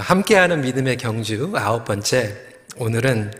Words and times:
함께하는 0.00 0.62
믿음의 0.62 0.96
경주 0.96 1.52
아홉 1.56 1.84
번째 1.84 2.34
오늘은 2.76 3.32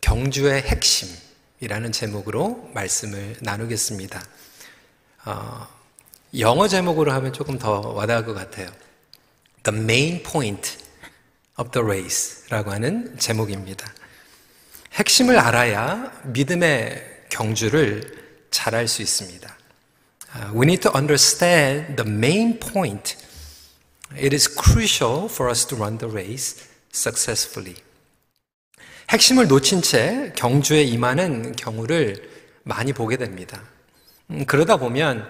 경주의 0.00 0.60
핵심이라는 0.62 1.92
제목으로 1.92 2.70
말씀을 2.74 3.36
나누겠습니다. 3.40 4.22
어, 5.26 5.68
영어 6.38 6.66
제목으로 6.66 7.12
하면 7.12 7.32
조금 7.32 7.58
더 7.58 7.80
와닿을 7.80 8.24
것 8.24 8.34
같아요. 8.34 8.68
The 9.62 9.80
main 9.80 10.22
point 10.24 10.78
of 11.56 11.70
the 11.70 11.84
race라고 11.84 12.72
하는 12.72 13.16
제목입니다. 13.18 13.86
핵심을 14.94 15.38
알아야 15.38 16.12
믿음의 16.24 17.26
경주를 17.28 18.18
잘할 18.50 18.88
수 18.88 19.02
있습니다. 19.02 19.56
We 20.52 20.62
need 20.62 20.80
to 20.82 20.92
understand 20.94 22.02
the 22.02 22.10
main 22.10 22.58
point. 22.58 23.16
It 24.16 24.34
is 24.34 24.48
crucial 24.48 25.26
for 25.26 25.50
us 25.50 25.66
to 25.68 25.76
run 25.76 25.98
the 25.98 26.12
race 26.12 26.64
successfully. 26.92 27.76
핵심을 29.10 29.48
놓친 29.48 29.82
채 29.82 30.32
경주에 30.36 30.82
임하는 30.82 31.52
경우를 31.56 32.28
많이 32.64 32.92
보게 32.92 33.16
됩니다. 33.16 33.62
그러다 34.46 34.76
보면 34.76 35.26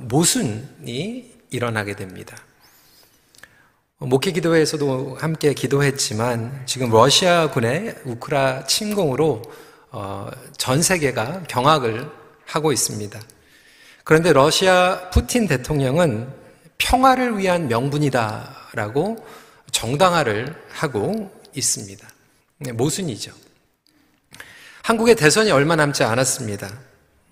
모순이 0.00 1.32
일어나게 1.50 1.96
됩니다. 1.96 2.36
목회 3.98 4.32
기도회에서도 4.32 5.16
함께 5.18 5.54
기도했지만 5.54 6.64
지금 6.66 6.90
러시아군의 6.90 7.96
우크라 8.04 8.66
침공으로 8.66 9.42
전 10.58 10.82
세계가 10.82 11.44
경악을 11.48 12.10
하고 12.46 12.72
있습니다. 12.72 13.20
그런데 14.04 14.32
러시아 14.32 15.10
푸틴 15.10 15.48
대통령은 15.48 16.43
평화를 16.78 17.38
위한 17.38 17.68
명분이다라고 17.68 19.26
정당화를 19.70 20.54
하고 20.70 21.30
있습니다. 21.54 22.08
네, 22.58 22.72
모순이죠. 22.72 23.32
한국의 24.82 25.16
대선이 25.16 25.50
얼마 25.50 25.76
남지 25.76 26.04
않았습니다. 26.04 26.70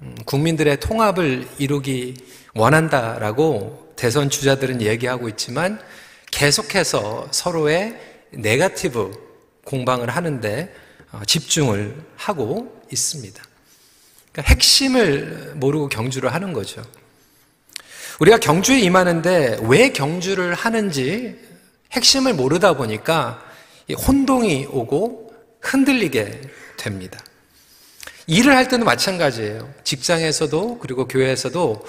음, 0.02 0.16
국민들의 0.24 0.80
통합을 0.80 1.48
이루기 1.58 2.14
원한다라고 2.54 3.92
대선 3.96 4.30
주자들은 4.30 4.82
얘기하고 4.82 5.28
있지만 5.28 5.80
계속해서 6.30 7.28
서로의 7.30 7.98
네가티브 8.32 9.12
공방을 9.64 10.10
하는데 10.10 10.74
어, 11.12 11.20
집중을 11.27 11.94
하고 12.16 12.82
있습니다. 12.90 13.42
그러니까 14.32 14.54
핵심을 14.54 15.52
모르고 15.56 15.88
경주를 15.88 16.32
하는 16.32 16.52
거죠. 16.52 16.82
우리가 18.20 18.38
경주에 18.38 18.80
임하는데 18.80 19.60
왜 19.62 19.92
경주를 19.92 20.55
하는지 20.55 21.38
핵심을 21.92 22.34
모르다 22.34 22.74
보니까 22.74 23.42
혼동이 24.06 24.66
오고 24.70 25.32
흔들리게 25.60 26.40
됩니다. 26.77 27.18
일을 28.27 28.55
할 28.56 28.68
때도 28.68 28.84
마찬가지예요. 28.84 29.72
직장에서도 29.84 30.78
그리고 30.78 31.08
교회에서도 31.08 31.84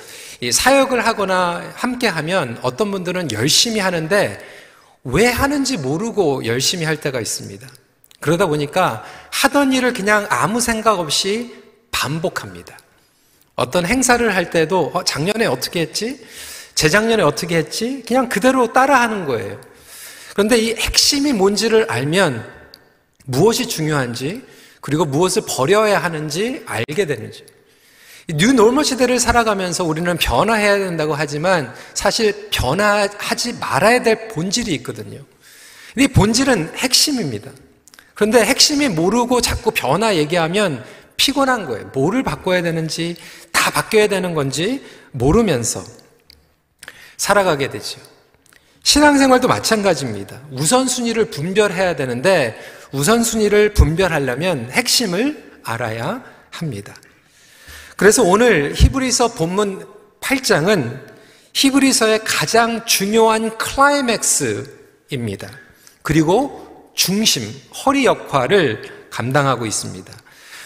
사역을 0.51 1.05
하거나 1.05 1.71
함께 1.75 2.07
하면 2.07 2.57
어떤 2.61 2.91
분들은 2.91 3.31
열심히 3.31 3.79
하는데 3.79 4.39
왜 5.03 5.27
하는지 5.27 5.77
모르고 5.77 6.45
열심히 6.45 6.85
할 6.85 6.97
때가 6.97 7.19
있습니다. 7.19 7.67
그러다 8.19 8.47
보니까 8.47 9.03
하던 9.31 9.73
일을 9.73 9.93
그냥 9.93 10.25
아무 10.29 10.59
생각 10.59 10.99
없이 10.99 11.53
반복합니다. 11.91 12.77
어떤 13.55 13.85
행사를 13.85 14.35
할 14.35 14.49
때도 14.49 14.91
어, 14.93 15.03
작년에 15.03 15.45
어떻게 15.45 15.81
했지? 15.81 16.25
재작년에 16.75 17.21
어떻게 17.23 17.57
했지? 17.57 18.03
그냥 18.07 18.29
그대로 18.29 18.73
따라하는 18.73 19.25
거예요. 19.25 19.59
그런데 20.33 20.57
이 20.57 20.73
핵심이 20.73 21.33
뭔지를 21.33 21.85
알면 21.89 22.43
무엇이 23.25 23.67
중요한지 23.67 24.41
그리고 24.81 25.05
무엇을 25.05 25.43
버려야 25.47 25.99
하는지 25.99 26.63
알게 26.65 27.05
되는지. 27.05 27.45
뉴 28.29 28.53
노멀 28.53 28.85
시대를 28.85 29.19
살아가면서 29.19 29.83
우리는 29.83 30.17
변화해야 30.17 30.77
된다고 30.79 31.13
하지만 31.13 31.73
사실 31.93 32.49
변화하지 32.51 33.53
말아야 33.59 34.01
될 34.01 34.29
본질이 34.29 34.73
있거든요. 34.75 35.21
이 35.97 36.07
본질은 36.07 36.73
핵심입니다. 36.75 37.51
그런데 38.13 38.43
핵심이 38.43 38.89
모르고 38.89 39.41
자꾸 39.41 39.71
변화 39.71 40.15
얘기하면 40.15 40.83
피곤한 41.17 41.65
거예요. 41.65 41.87
뭐를 41.93 42.23
바꿔야 42.23 42.61
되는지 42.61 43.15
다 43.51 43.71
바뀌어야 43.71 44.07
되는 44.07 44.33
건지 44.33 44.83
모르면서 45.11 45.83
살아가게 47.17 47.69
되죠. 47.69 47.99
신앙생활도 48.83 49.47
마찬가지입니다. 49.47 50.41
우선순위를 50.51 51.25
분별해야 51.25 51.95
되는데 51.95 52.59
우선순위를 52.91 53.73
분별하려면 53.73 54.69
핵심을 54.71 55.59
알아야 55.63 56.23
합니다. 56.51 56.93
그래서 57.95 58.23
오늘 58.23 58.73
히브리서 58.75 59.29
본문 59.35 59.87
8장은 60.19 61.13
히브리서의 61.53 62.23
가장 62.25 62.85
중요한 62.85 63.57
클라이맥스입니다. 63.57 65.49
그리고 66.01 66.91
중심, 66.95 67.49
허리 67.85 68.05
역할을 68.05 69.07
감당하고 69.09 69.65
있습니다. 69.65 70.11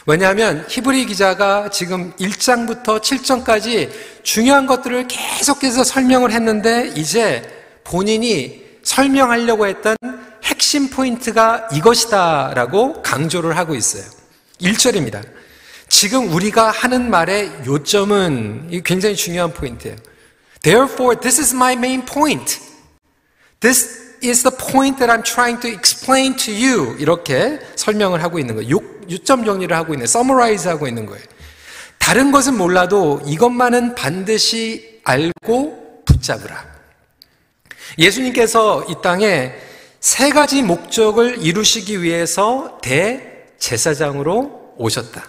왜냐하면 0.10 0.66
히브리 0.70 1.06
기자가 1.06 1.70
지금 1.70 2.14
1장부터 2.14 3.02
7장까지 3.02 3.92
중요한 4.24 4.66
것들을 4.66 5.06
계속해서 5.10 5.84
설명을 5.84 6.32
했는데 6.32 6.94
이제 6.96 7.44
본인이 7.84 8.64
설명하려고 8.84 9.68
했던 9.68 9.98
핵심 10.46 10.90
포인트가 10.90 11.68
이것이다라고 11.74 13.02
강조를 13.02 13.58
하고 13.58 13.76
있어요. 13.76 14.06
1절입니다. 14.62 15.26
지금 15.90 16.34
우리가 16.34 16.72
하는 16.72 17.10
말의 17.10 17.52
요점은 17.66 18.82
굉장히 18.86 19.14
중요한 19.14 19.52
포인트예요. 19.52 19.98
Therefore, 20.62 21.20
this 21.20 21.42
is 21.42 21.54
my 21.54 21.74
main 21.74 22.06
point. 22.06 22.62
This 23.60 24.07
is 24.24 24.44
the 24.44 24.56
point 24.56 24.98
that 25.00 25.12
I'm 25.12 25.24
trying 25.24 25.60
to 25.62 25.70
explain 25.70 26.36
to 26.38 26.54
you. 26.54 26.96
이렇게 27.00 27.60
설명을 27.76 28.24
하고 28.24 28.40
있는 28.40 28.56
거예요. 28.56 28.80
요점 29.10 29.46
정리를 29.46 29.76
하고 29.76 29.94
있는, 29.94 30.04
summarize 30.06 30.70
하고 30.70 30.88
있는 30.88 31.06
거예요. 31.06 31.24
다른 31.98 32.32
것은 32.32 32.58
몰라도 32.58 33.22
이것만은 33.26 33.96
반드시 33.96 35.02
알고 35.04 36.04
붙잡으라. 36.06 36.66
예수님께서 38.00 38.86
이 38.90 38.96
땅에 39.02 39.54
세 40.00 40.30
가지 40.30 40.62
목적을 40.62 41.44
이루시기 41.44 42.02
위해서 42.04 42.80
대제사장으로 42.82 44.76
오셨다. 44.78 45.28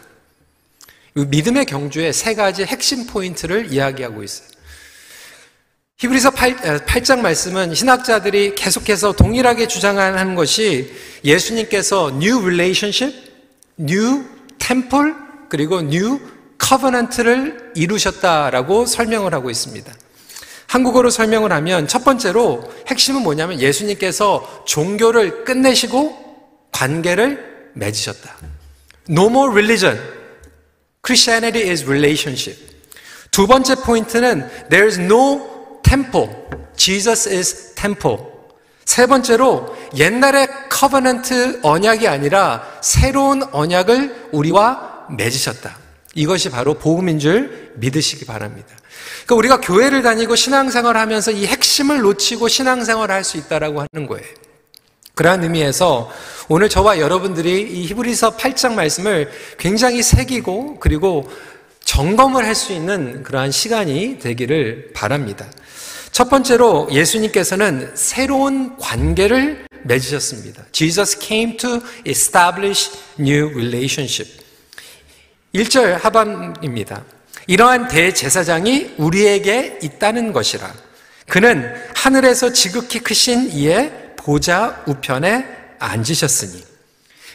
믿음의 1.15 1.65
경주의 1.65 2.12
세 2.12 2.34
가지 2.34 2.65
핵심 2.65 3.06
포인트를 3.06 3.72
이야기하고 3.72 4.22
있어요. 4.22 4.48
히브리서 5.98 6.31
8, 6.31 6.84
8장 6.86 7.22
말씀은 7.22 7.75
신학자들이 7.75 8.54
계속해서 8.54 9.14
동일하게 9.14 9.66
주장하는 9.66 10.36
것이 10.36 10.94
예수님께서 11.25 12.10
new 12.10 12.38
relationship, 12.38 13.12
new 13.81 14.25
temple, 14.60 15.12
그리고 15.48 15.81
new 15.81 16.20
covenant를 16.64 17.72
이루셨다라고 17.75 18.86
설명을 18.86 19.34
하고 19.34 19.50
있습니다. 19.50 19.92
한국어로 20.69 21.10
설명을 21.10 21.50
하면 21.50 21.88
첫 21.88 22.04
번째로 22.04 22.62
핵심은 22.86 23.22
뭐냐면 23.22 23.60
예수님께서 23.60 24.62
종교를 24.69 25.44
끝내시고 25.44 26.16
관계를 26.70 27.72
맺으셨다. 27.75 28.36
No 29.10 29.26
more 29.26 29.50
religion. 29.50 30.00
Christianity 31.04 31.69
is 31.69 31.82
relationship. 31.82 32.56
두 33.32 33.48
번째 33.48 33.75
포인트는 33.75 34.48
there 34.69 34.86
is 34.86 35.00
no 35.00 35.58
temple. 35.83 36.28
Jesus 36.77 37.28
is 37.28 37.75
temple. 37.75 38.19
세 38.84 39.06
번째로 39.06 39.77
옛날의 39.97 40.49
covenant 40.71 41.60
언약이 41.63 42.09
아니라 42.09 42.63
새로운 42.83 43.42
언약을 43.53 44.30
우리와 44.33 45.07
맺으셨다. 45.10 45.77
이것이 46.15 46.51
바로 46.51 46.75
복음인 46.75 47.19
줄 47.19 47.72
믿으시기 47.77 48.25
바랍니다. 48.25 48.69
그러니까 49.27 49.34
우리가 49.34 49.60
교회를 49.60 50.03
다니고 50.03 50.36
신앙생활을 50.36 51.01
하면서 51.01 51.30
이 51.30 51.47
핵심을 51.47 52.01
놓치고 52.01 52.48
신앙생활을 52.48 53.15
할 53.15 53.25
수 53.25 53.36
있다라고 53.36 53.84
하는 53.92 54.07
거예요. 54.07 54.27
그러한 55.15 55.42
의미에서 55.42 56.10
오늘 56.48 56.69
저와 56.69 56.98
여러분들이 56.98 57.60
이 57.60 57.86
히브리서 57.86 58.36
8장 58.36 58.72
말씀을 58.75 59.30
굉장히 59.59 60.03
새기고 60.03 60.78
그리고 60.80 61.28
점검을 61.89 62.45
할 62.45 62.55
수 62.55 62.75
있는 62.75 63.23
그러한 63.23 63.51
시간이 63.51 64.19
되기를 64.19 64.91
바랍니다. 64.95 65.47
첫 66.13 66.29
번째로 66.29 66.87
예수님께서는 66.93 67.93
새로운 67.95 68.77
관계를 68.77 69.65
맺으셨습니다. 69.85 70.65
Jesus 70.73 71.19
came 71.19 71.57
to 71.57 71.81
establish 72.07 72.91
new 73.19 73.49
relationship. 73.55 74.31
1절 75.55 75.99
하반입니다. 76.03 77.05
이러한 77.47 77.89
대제사장이 77.89 78.97
우리에게 78.99 79.79
있다는 79.83 80.35
것이라. 80.35 80.71
그는 81.27 81.75
하늘에서 81.95 82.53
지극히 82.53 82.99
크신 82.99 83.51
이의 83.51 83.93
보좌 84.17 84.83
우편에 84.87 85.47
앉으셨으니. 85.79 86.63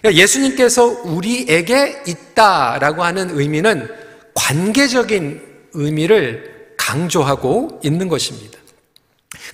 그러니까 0.02 0.22
예수님께서 0.22 0.86
우리에게 1.06 2.04
있다라고 2.06 3.04
하는 3.04 3.32
의미는 3.40 4.03
관계적인 4.44 5.70
의미를 5.72 6.76
강조하고 6.78 7.80
있는 7.82 8.10
것입니다. 8.10 8.60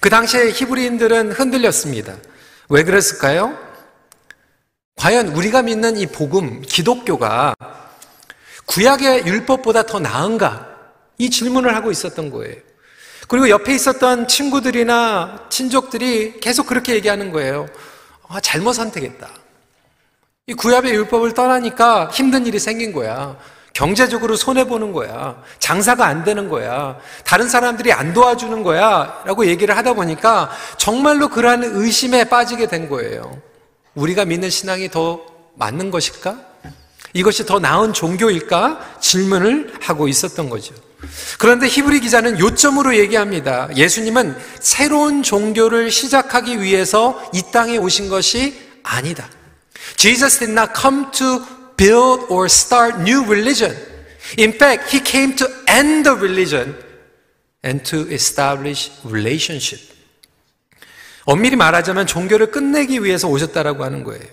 그 0.02 0.10
당시에 0.10 0.50
히브리인들은 0.50 1.32
흔들렸습니다. 1.32 2.16
왜 2.70 2.84
그랬을까요? 2.84 3.56
과연 4.96 5.28
우리가 5.28 5.62
믿는 5.62 5.96
이 5.98 6.08
복음, 6.08 6.64
기독교가 6.64 7.54
구약의 8.66 9.28
율법보다 9.28 9.84
더 9.84 10.00
나은가? 10.00 10.68
이 11.20 11.30
질문을 11.30 11.76
하고 11.76 11.92
있었던 11.92 12.32
거예요. 12.32 12.56
그리고 13.28 13.48
옆에 13.50 13.76
있었던 13.76 14.28
친구들이나 14.28 15.50
친족들이 15.52 16.40
계속 16.40 16.66
그렇게 16.66 16.96
얘기하는 16.96 17.32
거예요. 17.32 17.68
아, 18.28 18.40
잘못 18.40 18.74
선택했다. 18.74 19.30
이 20.48 20.54
구약의 20.56 20.96
율법을 20.96 21.36
떠나니까 21.36 22.10
힘든 22.12 22.48
일이 22.48 22.58
생긴 22.58 22.92
거야. 22.92 23.38
경제적으로 23.74 24.36
손해보는 24.36 24.92
거야. 24.94 25.42
장사가 25.60 26.06
안 26.06 26.24
되는 26.24 26.50
거야. 26.50 26.98
다른 27.24 27.48
사람들이 27.48 27.94
안 27.94 28.14
도와주는 28.14 28.64
거야. 28.64 29.22
라고 29.26 29.46
얘기를 29.46 29.76
하다 29.78 29.94
보니까 29.94 30.50
정말로 30.78 31.30
그러한 31.30 31.64
의심에 31.64 32.26
빠지게 32.26 32.68
된 32.68 32.90
거예요. 32.90 33.42
우리가 33.96 34.26
믿는 34.26 34.50
신앙이 34.50 34.90
더 34.90 35.22
맞는 35.56 35.92
것일까? 35.92 36.38
이것이 37.14 37.46
더 37.46 37.60
나은 37.60 37.94
종교일까? 37.94 38.98
질문을 39.00 39.74
하고 39.82 40.08
있었던 40.08 40.50
거죠. 40.50 40.76
그런데 41.38 41.68
히브리 41.68 42.02
기자는 42.02 42.40
요점으로 42.40 42.98
얘기합니다. 42.98 43.70
예수님은 43.76 44.38
새로운 44.60 45.24
종교를 45.24 45.92
시작하기 45.92 46.62
위해서 46.62 47.22
이 47.34 47.42
땅에 47.52 47.78
오신 47.78 48.10
것이 48.10 48.60
아니다. 48.84 49.28
Jesus 49.96 50.40
did 50.40 50.52
not 50.52 50.74
come 50.80 51.06
to 51.12 51.42
build 51.80 52.28
or 52.30 52.46
start 52.52 53.00
new 53.00 53.24
religion. 53.24 53.74
In 54.38 54.52
fact, 54.52 54.92
he 54.92 55.00
came 55.00 55.36
to 55.38 55.48
end 55.68 56.04
the 56.06 56.16
religion 56.16 56.76
and 57.64 57.84
to 57.90 58.06
establish 58.12 58.92
relationship. 59.06 59.82
엄밀히 61.24 61.56
말하자면 61.56 62.08
종교를 62.08 62.52
끝내기 62.52 63.04
위해서 63.04 63.28
오셨다라고 63.28 63.84
하는 63.84 64.04
거예요. 64.04 64.24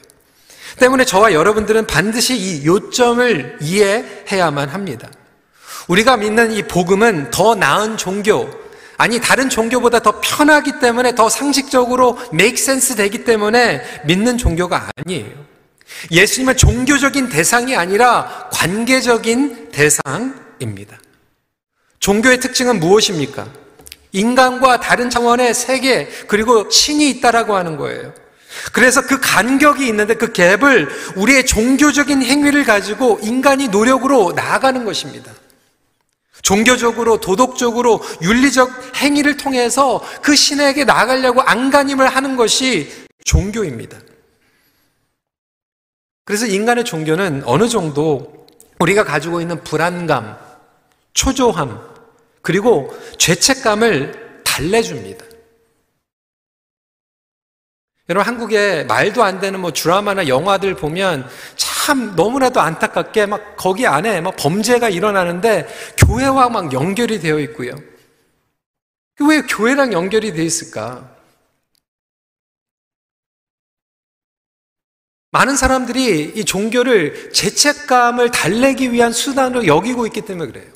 때문에 0.79 1.05
저와 1.05 1.33
여러분들은 1.33 1.87
반드시 1.87 2.37
이 2.37 2.67
요점을 2.67 3.59
이해해야만 3.61 4.69
합니다. 4.71 5.11
우리가 5.89 6.17
믿는 6.17 6.53
이 6.53 6.63
복음은 6.63 7.31
더 7.31 7.55
나은 7.55 7.97
종교, 7.97 8.51
아니 8.99 9.21
다른 9.21 9.49
종교보다 9.49 10.01
더 10.01 10.21
편하기 10.21 10.81
때문에 10.81 11.15
더 11.15 11.29
상식적으로 11.29 12.19
make 12.33 12.61
sense 12.61 12.97
되기 12.97 13.25
때문에 13.25 13.83
믿는 14.05 14.37
종교가 14.39 14.91
아니에요. 14.97 15.56
예수님은 16.11 16.57
종교적인 16.57 17.29
대상이 17.29 17.77
아니라 17.77 18.49
관계적인 18.53 19.71
대상입니다. 19.71 20.99
종교의 21.99 22.41
특징은 22.41 22.81
무엇입니까? 22.81 23.47
인간과 24.13 24.81
다른 24.81 25.11
차원의 25.11 25.55
세계 25.55 26.09
그리고 26.27 26.71
신이 26.71 27.11
있다라고 27.11 27.57
하는 27.57 27.77
거예요. 27.77 28.13
그래서 28.73 29.03
그 29.03 29.21
간격이 29.21 29.87
있는데 29.89 30.15
그 30.15 30.33
갭을 30.33 30.89
우리의 31.17 31.45
종교적인 31.47 32.23
행위를 32.23 32.65
가지고 32.65 33.19
인간이 33.23 33.69
노력으로 33.69 34.33
나아가는 34.33 34.85
것입니다. 34.85 35.33
종교적으로, 36.43 37.19
도덕적으로, 37.21 38.01
윤리적 38.23 38.97
행위를 38.97 39.37
통해서 39.37 40.01
그 40.23 40.37
신에게 40.37 40.85
나아가려고 40.85 41.43
안간힘을 41.43 42.07
하는 42.07 42.37
것이 42.37 42.91
종교입니다. 43.25 43.99
그래서 46.27 46.45
인간의 46.45 46.85
종교는 46.85 47.45
어느 47.47 47.69
정도 47.69 48.47
우리가 48.81 49.05
가지고 49.05 49.41
있는 49.41 49.63
불안감, 49.63 50.37
초조함, 51.15 51.81
그리고 52.43 52.93
죄책감을 53.17 54.43
달래줍니다. 54.45 55.25
여러분, 58.09 58.27
한국에 58.27 58.85
말도 58.85 59.23
안 59.23 59.39
되는 59.39 59.61
뭐 59.61 59.73
드라마나 59.73 60.27
영화들 60.27 60.75
보면 60.75 61.29
참 61.55 62.17
너무나도 62.17 62.61
안타깝게 62.61 63.27
막 63.27 63.57
거기 63.57 63.87
안에 63.87 64.21
막 64.21 64.35
범죄가 64.37 64.89
일어나는데 64.89 65.69
교회와 65.97 66.49
막 66.49 66.73
연결이 66.73 67.21
되어 67.21 67.39
있고요. 67.39 67.71
왜 69.21 69.43
교회랑 69.43 69.93
연결이 69.93 70.33
되어 70.33 70.45
있을까? 70.45 71.16
많은 75.31 75.57
사람들이 75.57 76.33
이 76.37 76.45
종교를 76.45 77.33
죄책감을 77.33 78.31
달래기 78.31 78.93
위한 78.93 79.13
수단으로 79.13 79.67
여기고 79.67 80.07
있기 80.07 80.23
때문에 80.23 80.53
그래요. 80.53 80.71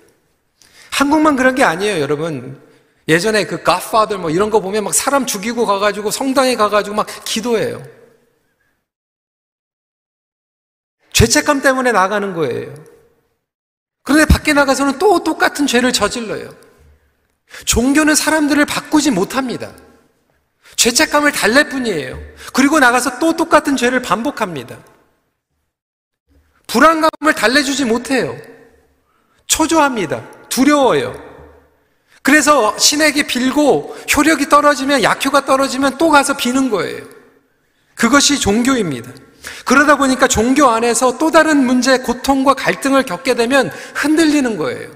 한국만 0.90 1.36
그런 1.36 1.54
게 1.54 1.62
아니에요, 1.62 2.00
여러분. 2.00 2.60
예전에 3.08 3.44
그 3.44 3.64
Godfather 3.64 4.20
뭐 4.20 4.30
이런 4.30 4.50
거 4.50 4.60
보면 4.60 4.84
막 4.84 4.94
사람 4.94 5.26
죽이고 5.26 5.66
가가지고 5.66 6.10
성당에 6.10 6.56
가가지고 6.56 6.96
막 6.96 7.06
기도해요. 7.24 7.82
죄책감 11.12 11.62
때문에 11.62 11.92
나가는 11.92 12.34
거예요. 12.34 12.74
그런데 14.02 14.26
밖에 14.26 14.52
나가서는 14.52 14.98
또 14.98 15.22
똑같은 15.22 15.66
죄를 15.66 15.92
저질러요. 15.92 16.54
종교는 17.64 18.14
사람들을 18.14 18.64
바꾸지 18.64 19.10
못합니다. 19.10 19.72
죄책감을 20.80 21.32
달랠 21.32 21.68
뿐이에요. 21.68 22.18
그리고 22.54 22.80
나가서 22.80 23.18
또 23.18 23.36
똑같은 23.36 23.76
죄를 23.76 24.00
반복합니다. 24.00 24.78
불안감을 26.68 27.34
달래주지 27.36 27.84
못해요. 27.84 28.34
초조합니다. 29.46 30.24
두려워요. 30.48 31.14
그래서 32.22 32.78
신에게 32.78 33.24
빌고 33.24 33.94
효력이 34.16 34.48
떨어지면 34.48 35.02
약효가 35.02 35.44
떨어지면 35.44 35.98
또 35.98 36.08
가서 36.08 36.34
비는 36.38 36.70
거예요. 36.70 37.04
그것이 37.94 38.40
종교입니다. 38.40 39.12
그러다 39.66 39.98
보니까 39.98 40.28
종교 40.28 40.66
안에서 40.70 41.18
또 41.18 41.30
다른 41.30 41.58
문제, 41.66 41.98
고통과 41.98 42.54
갈등을 42.54 43.02
겪게 43.02 43.34
되면 43.34 43.70
흔들리는 43.96 44.56
거예요. 44.56 44.90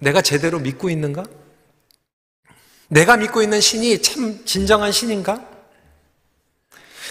내가 0.00 0.22
제대로 0.22 0.58
믿고 0.58 0.90
있는가? 0.90 1.22
내가 2.90 3.16
믿고 3.16 3.40
있는 3.40 3.60
신이 3.60 4.02
참 4.02 4.44
진정한 4.44 4.90
신인가? 4.90 5.40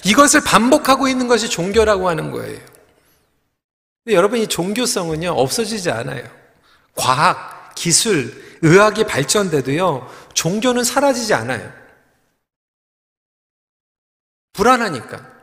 이것을 0.04 0.42
반복하고 0.42 1.08
있는 1.08 1.28
것이 1.28 1.50
종교라고 1.50 2.10
하는 2.10 2.32
거예요. 2.32 2.60
여러분, 4.08 4.40
이 4.40 4.48
종교성은요, 4.48 5.32
없어지지 5.32 5.90
않아요. 5.90 6.24
과학, 6.96 7.74
기술, 7.76 8.60
의학이 8.62 9.06
발전돼도요, 9.06 10.10
종교는 10.34 10.84
사라지지 10.84 11.34
않아요. 11.34 11.72
불안하니까. 14.54 15.40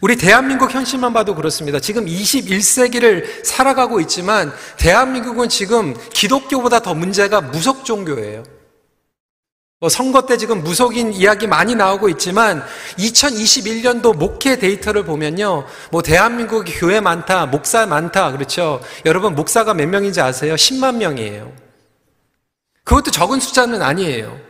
우리 0.00 0.16
대한민국 0.16 0.74
현실만 0.74 1.12
봐도 1.12 1.36
그렇습니다. 1.36 1.78
지금 1.78 2.06
21세기를 2.06 3.44
살아가고 3.44 4.00
있지만, 4.00 4.52
대한민국은 4.76 5.48
지금 5.48 5.94
기독교보다 6.10 6.80
더 6.80 6.94
문제가 6.94 7.40
무속 7.40 7.84
종교예요. 7.84 8.63
뭐 9.84 9.90
선거 9.90 10.22
때 10.22 10.38
지금 10.38 10.64
무속인 10.64 11.12
이야기 11.12 11.46
많이 11.46 11.74
나오고 11.74 12.08
있지만 12.08 12.64
2021년도 12.96 14.16
목회 14.16 14.56
데이터를 14.58 15.04
보면요. 15.04 15.66
뭐 15.90 16.00
대한민국 16.00 16.64
교회 16.66 17.00
많다, 17.00 17.44
목사 17.44 17.84
많다. 17.84 18.32
그렇죠. 18.32 18.80
여러분 19.04 19.34
목사가 19.34 19.74
몇 19.74 19.86
명인지 19.86 20.22
아세요? 20.22 20.54
10만 20.54 20.96
명이에요. 20.96 21.52
그것도 22.84 23.10
적은 23.10 23.40
숫자는 23.40 23.82
아니에요. 23.82 24.40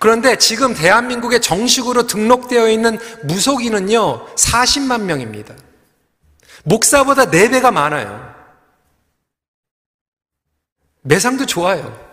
그런데 0.00 0.34
지금 0.34 0.74
대한민국에 0.74 1.38
정식으로 1.38 2.08
등록되어 2.08 2.68
있는 2.68 2.98
무속인은요. 3.22 4.34
40만 4.34 5.02
명입니다. 5.02 5.54
목사보다 6.64 7.26
4배가 7.26 7.70
많아요. 7.70 8.34
매상도 11.02 11.46
좋아요. 11.46 12.11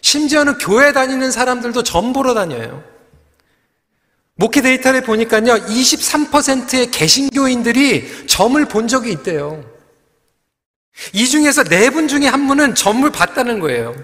심지어는 0.00 0.58
교회 0.58 0.92
다니는 0.92 1.30
사람들도 1.30 1.82
점 1.82 2.12
보러 2.12 2.34
다녀요. 2.34 2.84
목회 4.34 4.60
데이터를 4.62 5.02
보니까요, 5.02 5.54
23%의 5.66 6.90
개신교인들이 6.92 8.26
점을 8.28 8.62
본 8.66 8.86
적이 8.86 9.12
있대요. 9.12 9.64
이 11.12 11.26
중에서 11.26 11.64
네 11.64 11.90
분 11.90 12.06
중에 12.08 12.26
한 12.26 12.46
분은 12.46 12.74
점을 12.74 13.08
봤다는 13.10 13.58
거예요. 13.60 13.94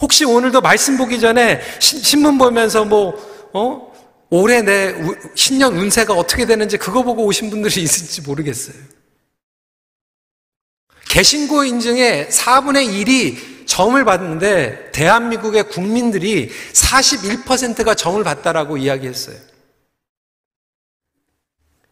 혹시 0.00 0.24
오늘도 0.24 0.60
말씀 0.60 0.96
보기 0.96 1.20
전에 1.20 1.60
신문 1.80 2.36
보면서 2.38 2.84
뭐, 2.84 3.14
어? 3.52 3.94
올해 4.30 4.62
내 4.62 4.94
신년 5.36 5.76
운세가 5.76 6.12
어떻게 6.14 6.44
되는지 6.44 6.76
그거 6.76 7.02
보고 7.04 7.24
오신 7.24 7.50
분들이 7.50 7.82
있을지 7.82 8.20
모르겠어요. 8.22 8.74
개신고 11.08 11.62
인증의 11.62 12.30
4분의 12.30 12.88
1이 12.88 13.53
점을 13.66 14.02
받는데 14.04 14.90
대한민국의 14.92 15.68
국민들이 15.68 16.50
41%가 16.72 17.94
점을 17.94 18.22
받다라고 18.22 18.76
이야기했어요. 18.76 19.36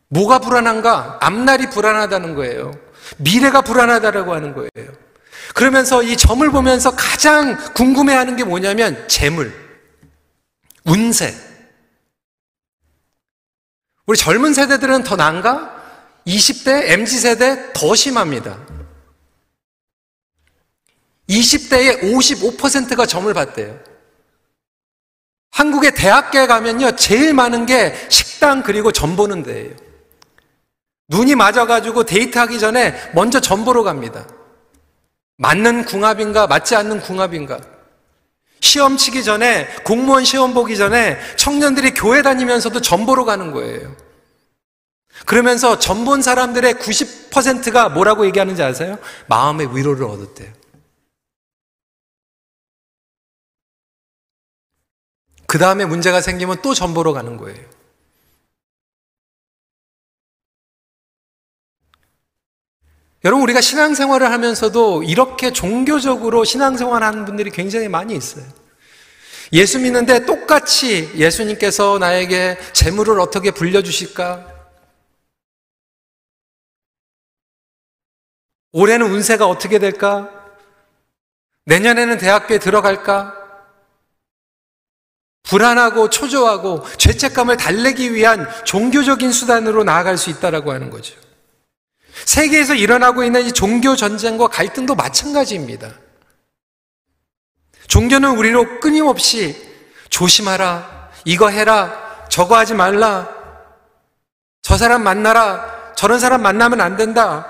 뭐가 0.08 0.40
불안한가? 0.40 1.18
앞날이 1.22 1.70
불안하다는 1.70 2.34
거예요. 2.34 2.72
미래가 3.16 3.62
불안하다라고 3.62 4.34
하는 4.34 4.52
거예요. 4.54 4.92
그러면서 5.54 6.02
이 6.02 6.16
점을 6.16 6.48
보면서 6.50 6.94
가장 6.94 7.56
궁금해하는 7.74 8.36
게 8.36 8.44
뭐냐면 8.44 9.06
재물, 9.08 9.52
운세. 10.84 11.34
우리 14.06 14.18
젊은 14.18 14.52
세대들은 14.52 15.04
더 15.04 15.16
난가? 15.16 15.82
20대, 16.26 16.90
MZ 16.90 17.18
세대 17.18 17.72
더 17.72 17.94
심합니다. 17.94 18.58
20대의 21.32 22.00
55%가 22.00 23.06
점을 23.06 23.32
받대요. 23.32 23.78
한국의 25.52 25.94
대학교에 25.94 26.46
가면요, 26.46 26.96
제일 26.96 27.34
많은 27.34 27.66
게 27.66 27.94
식당 28.08 28.62
그리고 28.62 28.90
점 28.92 29.16
보는 29.16 29.42
데예요. 29.42 29.70
눈이 31.08 31.34
맞아가지고 31.34 32.04
데이트하기 32.04 32.58
전에 32.58 32.94
먼저 33.14 33.40
점 33.40 33.64
보러 33.64 33.82
갑니다. 33.82 34.26
맞는 35.36 35.84
궁합인가, 35.84 36.46
맞지 36.46 36.74
않는 36.76 37.00
궁합인가. 37.00 37.60
시험 38.60 38.96
치기 38.96 39.24
전에, 39.24 39.66
공무원 39.84 40.24
시험 40.24 40.54
보기 40.54 40.76
전에 40.76 41.18
청년들이 41.36 41.94
교회 41.94 42.22
다니면서도 42.22 42.80
점 42.80 43.04
보러 43.04 43.24
가는 43.24 43.50
거예요. 43.52 43.94
그러면서 45.26 45.78
점 45.78 46.04
본 46.04 46.22
사람들의 46.22 46.74
90%가 46.74 47.88
뭐라고 47.90 48.24
얘기하는지 48.26 48.62
아세요? 48.62 48.98
마음의 49.26 49.76
위로를 49.76 50.04
얻었대요. 50.04 50.61
그 55.52 55.58
다음에 55.58 55.84
문제가 55.84 56.22
생기면 56.22 56.62
또점 56.62 56.94
보러 56.94 57.12
가는 57.12 57.36
거예요. 57.36 57.62
여러분, 63.22 63.42
우리가 63.42 63.60
신앙생활을 63.60 64.30
하면서도 64.30 65.02
이렇게 65.02 65.52
종교적으로 65.52 66.44
신앙생활 66.44 67.02
하는 67.02 67.26
분들이 67.26 67.50
굉장히 67.50 67.88
많이 67.88 68.16
있어요. 68.16 68.46
예수 69.52 69.78
믿는데 69.78 70.24
똑같이 70.24 71.12
예수님께서 71.16 71.98
나에게 71.98 72.56
재물을 72.72 73.20
어떻게 73.20 73.50
불려주실까? 73.50 74.46
올해는 78.72 79.06
운세가 79.06 79.46
어떻게 79.46 79.78
될까? 79.78 80.30
내년에는 81.66 82.16
대학교에 82.16 82.58
들어갈까? 82.58 83.41
불안하고 85.42 86.08
초조하고 86.10 86.84
죄책감을 86.96 87.56
달래기 87.56 88.14
위한 88.14 88.48
종교적인 88.64 89.32
수단으로 89.32 89.84
나아갈 89.84 90.16
수 90.16 90.30
있다라고 90.30 90.72
하는 90.72 90.90
거죠. 90.90 91.14
세계에서 92.24 92.74
일어나고 92.74 93.24
있는 93.24 93.44
이 93.44 93.52
종교 93.52 93.96
전쟁과 93.96 94.48
갈등도 94.48 94.94
마찬가지입니다. 94.94 95.90
종교는 97.88 98.36
우리로 98.36 98.80
끊임없이 98.80 99.56
조심하라, 100.08 101.10
이거 101.24 101.48
해라, 101.48 102.26
저거 102.28 102.56
하지 102.56 102.74
말라, 102.74 103.28
저 104.62 104.76
사람 104.76 105.02
만나라, 105.02 105.92
저런 105.96 106.18
사람 106.18 106.42
만나면 106.42 106.80
안 106.80 106.96
된다. 106.96 107.46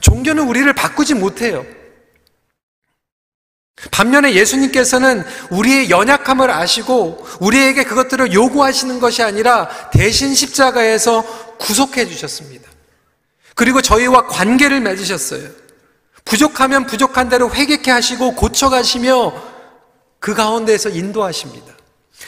종교는 0.00 0.44
우리를 0.46 0.72
바꾸지 0.74 1.14
못해요. 1.14 1.64
반면에 3.90 4.34
예수님께서는 4.34 5.24
우리의 5.50 5.90
연약함을 5.90 6.50
아시고 6.50 7.26
우리에게 7.40 7.84
그것들을 7.84 8.32
요구하시는 8.32 9.00
것이 9.00 9.22
아니라 9.22 9.68
대신 9.90 10.34
십자가에서 10.34 11.22
구속해 11.58 12.06
주셨습니다. 12.06 12.68
그리고 13.54 13.80
저희와 13.82 14.26
관계를 14.26 14.80
맺으셨어요. 14.80 15.48
부족하면 16.24 16.86
부족한 16.86 17.28
대로 17.28 17.50
회개케 17.52 17.90
하시고 17.90 18.34
고쳐가시며 18.34 19.32
그 20.18 20.34
가운데에서 20.34 20.90
인도하십니다. 20.90 21.74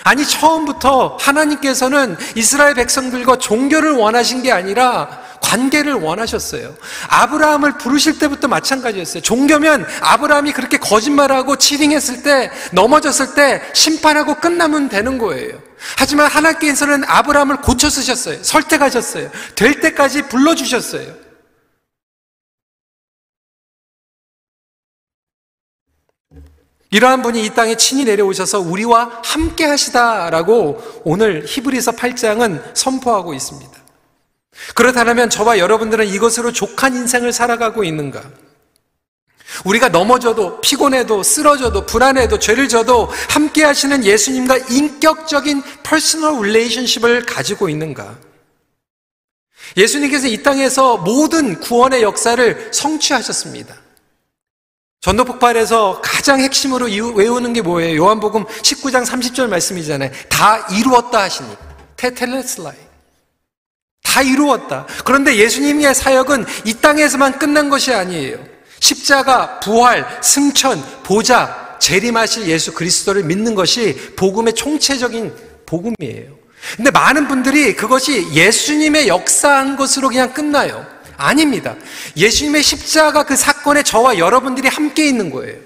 아니, 0.05 0.27
처음부터 0.27 1.19
하나님께서는 1.21 2.17
이스라엘 2.35 2.75
백성들과 2.75 3.37
종교를 3.37 3.93
원하신 3.93 4.43
게 4.43 4.51
아니라 4.51 5.23
관계를 5.43 5.95
원하셨어요. 5.95 6.75
아브라함을 7.09 7.79
부르실 7.79 8.19
때부터 8.19 8.49
마찬가지였어요. 8.49 9.23
종교면 9.23 9.87
아브라함이 10.01 10.53
그렇게 10.53 10.79
거짓말하고 10.79 11.57
치딩했을 11.57 12.23
때, 12.23 12.51
넘어졌을 12.73 13.35
때 13.35 13.63
심판하고 13.75 14.37
끝나면 14.37 14.89
되는 14.89 15.19
거예요. 15.19 15.61
하지만 15.99 16.29
하나님께서는 16.29 17.05
아브라함을 17.07 17.59
고쳐 17.59 17.91
쓰셨어요. 17.91 18.43
설득하셨어요. 18.43 19.31
될 19.55 19.81
때까지 19.81 20.23
불러주셨어요. 20.23 21.23
이러한 26.93 27.23
분이 27.23 27.45
이 27.45 27.51
땅에 27.51 27.75
친히 27.75 28.05
내려오셔서 28.05 28.61
우리와 28.61 29.23
함께 29.25 29.65
하시다라고 29.65 31.03
오늘 31.05 31.45
히브리서 31.47 31.93
8장은 31.93 32.77
선포하고 32.77 33.33
있습니다. 33.33 33.82
그렇다면 34.75 35.31
저와 35.31 35.59
여러분들은 35.59 36.07
이것으로 36.07 36.53
족한 36.53 36.95
인생을 36.97 37.33
살아가고 37.33 37.85
있는가? 37.85 38.23
우리가 39.65 39.89
넘어져도 39.91 40.61
피곤해도 40.61 41.23
쓰러져도 41.23 41.87
불안해도 41.87 42.39
죄를 42.39 42.69
져도 42.69 43.11
함께 43.29 43.65
하시는 43.65 44.05
예수님과 44.05 44.57
인격적인 44.71 45.63
personal 45.83 46.43
relationship을 46.47 47.27
가지고 47.27 47.69
있는가? 47.69 48.17
예수님께서 49.77 50.27
이 50.27 50.43
땅에서 50.43 50.99
모든 50.99 51.61
구원의 51.61 52.03
역사를 52.03 52.71
성취하셨습니다. 52.73 53.77
전도 55.01 55.25
폭발에서 55.25 56.01
가장 56.03 56.41
핵심으로 56.41 56.87
외우는 57.15 57.53
게 57.53 57.61
뭐예요? 57.61 58.05
요한복음 58.05 58.45
19장 58.45 59.05
30절 59.05 59.49
말씀이잖아요. 59.49 60.11
다 60.29 60.67
이루었다 60.69 61.23
하시니. 61.23 61.49
테텔레슬라이. 61.97 62.92
다 64.03 64.23
이루었다. 64.23 64.87
그런데 65.05 65.37
예수님의 65.37 65.95
사역은 65.95 66.45
이 66.65 66.75
땅에서만 66.75 67.39
끝난 67.39 67.69
것이 67.69 67.93
아니에요. 67.93 68.39
십자가, 68.81 69.61
부활, 69.61 70.07
승천, 70.23 70.83
보좌, 71.05 71.77
재림하실 71.79 72.49
예수 72.49 72.73
그리스도를 72.75 73.25
믿는 73.25 73.55
것이 73.55 73.95
복음의 74.17 74.55
총체적인 74.55 75.33
복음이에요. 75.67 76.43
근데 76.77 76.91
많은 76.91 77.27
분들이 77.29 77.75
그것이 77.75 78.29
예수님의 78.33 79.09
역사한 79.09 79.77
것으로 79.77 80.09
그냥 80.09 80.33
끝나요. 80.33 80.87
아닙니다. 81.17 81.75
예수님의 82.17 82.63
십자가 82.63 83.25
그 83.25 83.37
사건에 83.37 83.83
저와 83.83 84.19
여러분들이 84.19 84.69
함께 84.69 85.07
있는 85.07 85.31
거예요. 85.31 85.57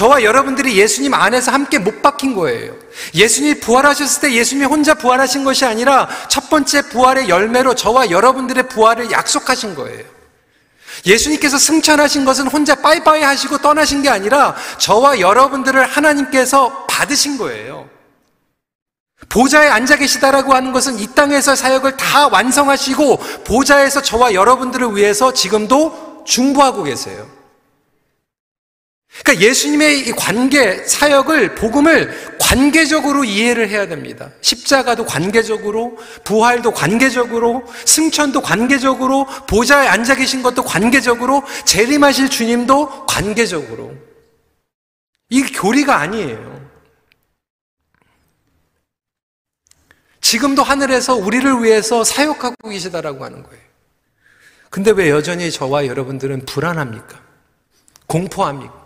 저와 0.00 0.22
여러분들이 0.22 0.78
예수님 0.78 1.12
안에서 1.12 1.52
함께 1.52 1.78
못 1.78 2.00
박힌 2.00 2.34
거예요. 2.34 2.74
예수님이 3.12 3.60
부활하셨을 3.60 4.22
때 4.22 4.32
예수님이 4.32 4.64
혼자 4.64 4.94
부활하신 4.94 5.44
것이 5.44 5.66
아니라 5.66 6.08
첫 6.30 6.48
번째 6.48 6.88
부활의 6.88 7.28
열매로 7.28 7.74
저와 7.74 8.08
여러분들의 8.08 8.66
부활을 8.68 9.10
약속하신 9.10 9.74
거예요. 9.74 10.06
예수님께서 11.04 11.58
승천하신 11.58 12.24
것은 12.24 12.46
혼자 12.46 12.76
빠이빠이 12.76 13.22
하시고 13.22 13.58
떠나신 13.58 14.00
게 14.00 14.08
아니라 14.08 14.56
저와 14.78 15.20
여러분들을 15.20 15.84
하나님께서 15.84 16.86
받으신 16.86 17.36
거예요. 17.36 17.86
보좌에 19.28 19.68
앉아 19.68 19.96
계시다라고 19.96 20.54
하는 20.54 20.72
것은 20.72 20.98
이 20.98 21.08
땅에서 21.14 21.54
사역을 21.54 21.98
다 21.98 22.26
완성하시고 22.28 23.18
보좌에서 23.44 24.00
저와 24.00 24.32
여러분들을 24.32 24.96
위해서 24.96 25.34
지금도 25.34 26.24
중보하고 26.24 26.84
계세요. 26.84 27.39
그러니까 29.18 29.44
예수님의 29.44 30.08
이 30.08 30.12
관계, 30.12 30.84
사역을, 30.86 31.56
복음을 31.56 32.38
관계적으로 32.38 33.24
이해를 33.24 33.68
해야 33.68 33.86
됩니다. 33.86 34.30
십자가도 34.40 35.04
관계적으로, 35.04 35.98
부활도 36.24 36.72
관계적으로, 36.72 37.64
승천도 37.84 38.40
관계적으로, 38.40 39.26
보좌에 39.46 39.88
앉아 39.88 40.14
계신 40.14 40.42
것도 40.42 40.62
관계적으로, 40.62 41.42
재림하실 41.64 42.30
주님도 42.30 43.06
관계적으로. 43.06 43.94
이게 45.28 45.52
교리가 45.52 45.96
아니에요. 45.96 46.70
지금도 50.20 50.62
하늘에서 50.62 51.14
우리를 51.16 51.62
위해서 51.62 52.04
사역하고 52.04 52.68
계시다라고 52.68 53.24
하는 53.24 53.42
거예요. 53.42 53.62
근데 54.70 54.92
왜 54.92 55.10
여전히 55.10 55.50
저와 55.50 55.86
여러분들은 55.86 56.46
불안합니까? 56.46 57.20
공포합니까? 58.06 58.79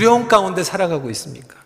두려움 0.00 0.28
가운데 0.28 0.64
살아가고 0.64 1.10
있습니까? 1.10 1.56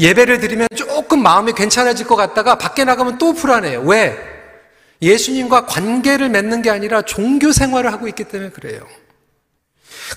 예배를 0.00 0.40
드리면 0.40 0.66
조금 0.74 1.22
마음이 1.22 1.52
괜찮아질 1.52 2.08
것 2.08 2.16
같다가 2.16 2.58
밖에 2.58 2.82
나가면 2.84 3.18
또 3.18 3.32
불안해요. 3.32 3.82
왜? 3.82 4.18
예수님과 5.00 5.66
관계를 5.66 6.28
맺는 6.28 6.62
게 6.62 6.70
아니라 6.70 7.02
종교 7.02 7.52
생활을 7.52 7.92
하고 7.92 8.08
있기 8.08 8.24
때문에 8.24 8.50
그래요. 8.50 8.84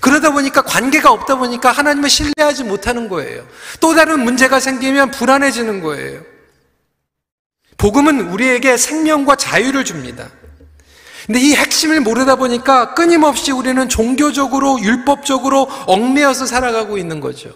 그러다 0.00 0.32
보니까 0.32 0.62
관계가 0.62 1.12
없다 1.12 1.36
보니까 1.36 1.70
하나님을 1.70 2.10
신뢰하지 2.10 2.64
못하는 2.64 3.08
거예요. 3.08 3.46
또 3.78 3.94
다른 3.94 4.24
문제가 4.24 4.58
생기면 4.58 5.12
불안해지는 5.12 5.82
거예요. 5.82 6.22
복음은 7.76 8.28
우리에게 8.32 8.76
생명과 8.76 9.36
자유를 9.36 9.84
줍니다. 9.84 10.28
근데 11.26 11.40
이 11.40 11.54
핵심을 11.54 12.00
모르다 12.00 12.36
보니까 12.36 12.94
끊임없이 12.94 13.52
우리는 13.52 13.88
종교적으로, 13.88 14.80
율법적으로 14.80 15.68
얽매여서 15.86 16.46
살아가고 16.46 16.98
있는 16.98 17.20
거죠. 17.20 17.54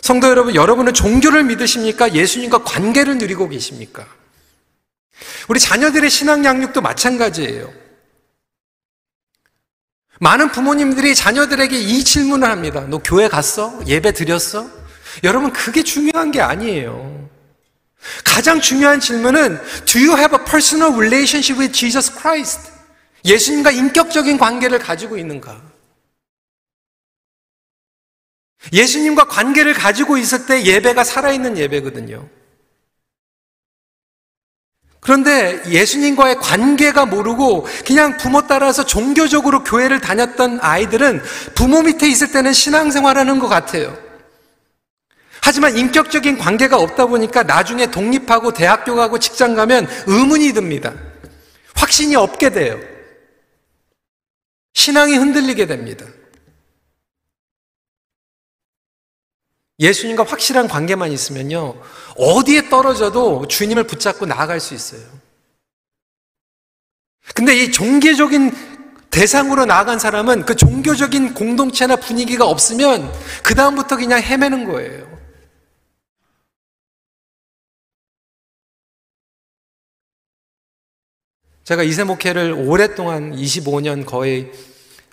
성도 0.00 0.28
여러분, 0.28 0.54
여러분은 0.54 0.94
종교를 0.94 1.44
믿으십니까? 1.44 2.14
예수님과 2.14 2.64
관계를 2.64 3.18
누리고 3.18 3.48
계십니까? 3.48 4.06
우리 5.48 5.60
자녀들의 5.60 6.08
신앙 6.08 6.44
양육도 6.44 6.80
마찬가지예요. 6.80 7.70
많은 10.20 10.50
부모님들이 10.50 11.14
자녀들에게 11.14 11.78
이 11.78 12.04
질문을 12.04 12.48
합니다. 12.48 12.86
너 12.88 12.98
교회 12.98 13.28
갔어? 13.28 13.80
예배 13.86 14.12
드렸어? 14.12 14.68
여러분, 15.24 15.52
그게 15.52 15.82
중요한 15.82 16.30
게 16.30 16.40
아니에요. 16.40 17.28
가장 18.24 18.60
중요한 18.60 19.00
질문은 19.00 19.60
Do 19.84 20.00
you 20.00 20.16
have 20.16 20.34
a 20.38 20.44
personal 20.44 20.94
relationship 20.94 21.60
with 21.60 21.72
Jesus 21.72 22.10
Christ? 22.10 22.69
예수님과 23.24 23.70
인격적인 23.70 24.38
관계를 24.38 24.78
가지고 24.78 25.16
있는가? 25.16 25.70
예수님과 28.72 29.24
관계를 29.24 29.74
가지고 29.74 30.16
있을 30.18 30.46
때 30.46 30.64
예배가 30.64 31.04
살아있는 31.04 31.56
예배거든요. 31.58 32.28
그런데 35.00 35.62
예수님과의 35.66 36.36
관계가 36.36 37.06
모르고 37.06 37.66
그냥 37.86 38.18
부모 38.18 38.46
따라서 38.46 38.84
종교적으로 38.84 39.64
교회를 39.64 40.00
다녔던 40.00 40.60
아이들은 40.60 41.22
부모 41.54 41.80
밑에 41.82 42.06
있을 42.06 42.32
때는 42.32 42.52
신앙생활 42.52 43.16
하는 43.16 43.38
것 43.38 43.48
같아요. 43.48 43.96
하지만 45.42 45.76
인격적인 45.76 46.36
관계가 46.36 46.76
없다 46.76 47.06
보니까 47.06 47.42
나중에 47.42 47.86
독립하고 47.90 48.52
대학교 48.52 48.94
가고 48.94 49.18
직장 49.18 49.54
가면 49.54 49.88
의문이 50.06 50.52
듭니다. 50.52 50.92
확신이 51.74 52.14
없게 52.14 52.50
돼요. 52.50 52.78
신앙이 54.80 55.14
흔들리게 55.14 55.66
됩니다. 55.66 56.06
예수님과 59.78 60.24
확실한 60.24 60.68
관계만 60.68 61.12
있으면요, 61.12 61.80
어디에 62.16 62.70
떨어져도 62.70 63.46
주님을 63.46 63.84
붙잡고 63.84 64.24
나아갈 64.24 64.58
수 64.58 64.72
있어요. 64.74 65.02
근데 67.34 67.54
이 67.56 67.70
종교적인 67.70 69.10
대상으로 69.10 69.66
나아간 69.66 69.98
사람은 69.98 70.46
그 70.46 70.56
종교적인 70.56 71.34
공동체나 71.34 71.96
분위기가 71.96 72.46
없으면 72.46 73.12
그다음부터 73.42 73.96
그냥 73.96 74.22
헤매는 74.22 74.64
거예요. 74.64 75.10
제가 81.64 81.82
이세 81.82 82.04
목회를 82.04 82.52
오랫동안 82.52 83.36
25년 83.36 84.04
거의 84.04 84.50
어, 84.52 84.69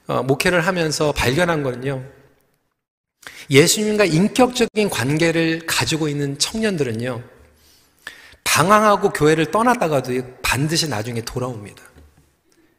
목회를 0.07 0.65
하면서 0.65 1.11
발견한 1.11 1.63
거는요. 1.63 2.03
예수님과 3.49 4.05
인격적인 4.05 4.89
관계를 4.89 5.65
가지고 5.65 6.07
있는 6.07 6.37
청년들은요. 6.39 7.23
방황하고 8.43 9.11
교회를 9.11 9.51
떠났다가도 9.51 10.39
반드시 10.41 10.87
나중에 10.87 11.21
돌아옵니다. 11.21 11.83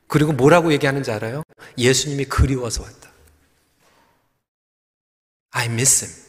그리고 0.07 0.33
뭐라고 0.33 0.73
얘기하는지 0.73 1.11
알아요? 1.11 1.43
예수님이 1.77 2.25
그리워서 2.25 2.83
왔다. 2.83 3.11
I 5.51 5.67
miss 5.67 6.05
him. 6.05 6.29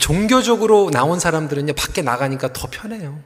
종교적으로 0.00 0.90
나온 0.90 1.18
사람들은요, 1.18 1.74
밖에 1.74 2.02
나가니까 2.02 2.52
더 2.52 2.68
편해요. 2.70 3.22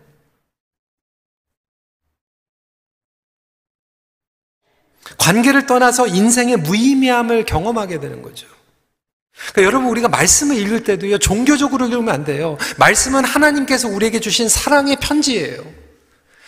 관계를 5.18 5.66
떠나서 5.66 6.06
인생의 6.06 6.58
무의미함을 6.58 7.44
경험하게 7.44 8.00
되는 8.00 8.22
거죠. 8.22 8.46
그러니까 9.52 9.62
여러분, 9.62 9.88
우리가 9.90 10.08
말씀을 10.08 10.56
읽을 10.56 10.84
때도요, 10.84 11.18
종교적으로 11.18 11.86
읽으면 11.86 12.14
안 12.14 12.24
돼요. 12.24 12.58
말씀은 12.78 13.24
하나님께서 13.24 13.88
우리에게 13.88 14.20
주신 14.20 14.48
사랑의 14.48 14.96
편지예요. 14.96 15.62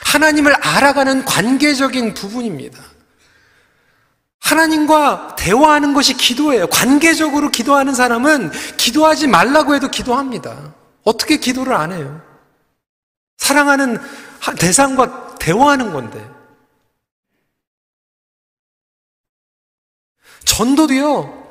하나님을 0.00 0.54
알아가는 0.54 1.24
관계적인 1.24 2.14
부분입니다. 2.14 2.78
하나님과 4.40 5.36
대화하는 5.38 5.94
것이 5.94 6.14
기도예요. 6.14 6.66
관계적으로 6.66 7.50
기도하는 7.50 7.94
사람은 7.94 8.50
기도하지 8.76 9.26
말라고 9.26 9.74
해도 9.74 9.88
기도합니다. 9.88 10.74
어떻게 11.02 11.38
기도를 11.38 11.72
안 11.72 11.92
해요? 11.92 12.20
사랑하는 13.38 13.98
대상과 14.58 15.36
대화하는 15.38 15.92
건데. 15.92 16.33
전도도요, 20.44 21.42